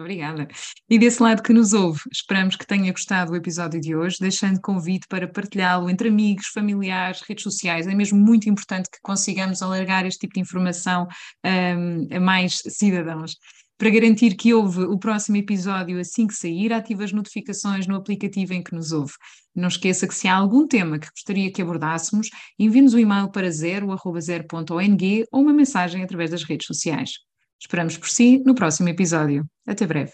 [0.01, 0.49] Obrigada.
[0.89, 4.61] E desse lado que nos ouve, esperamos que tenha gostado do episódio de hoje, deixando
[4.61, 7.87] convite para partilhá-lo entre amigos, familiares, redes sociais.
[7.87, 11.07] É mesmo muito importante que consigamos alargar este tipo de informação
[11.45, 13.37] um, a mais cidadãos.
[13.79, 18.53] Para garantir que houve o próximo episódio assim que sair, ative as notificações no aplicativo
[18.53, 19.13] em que nos ouve.
[19.55, 22.29] Não esqueça que se há algum tema que gostaria que abordássemos,
[22.59, 27.28] envie-nos um e-mail para zero.zero.ong ou uma mensagem através das redes sociais.
[27.61, 29.49] Esperamos por si no próximo episódio.
[29.67, 30.13] Até breve.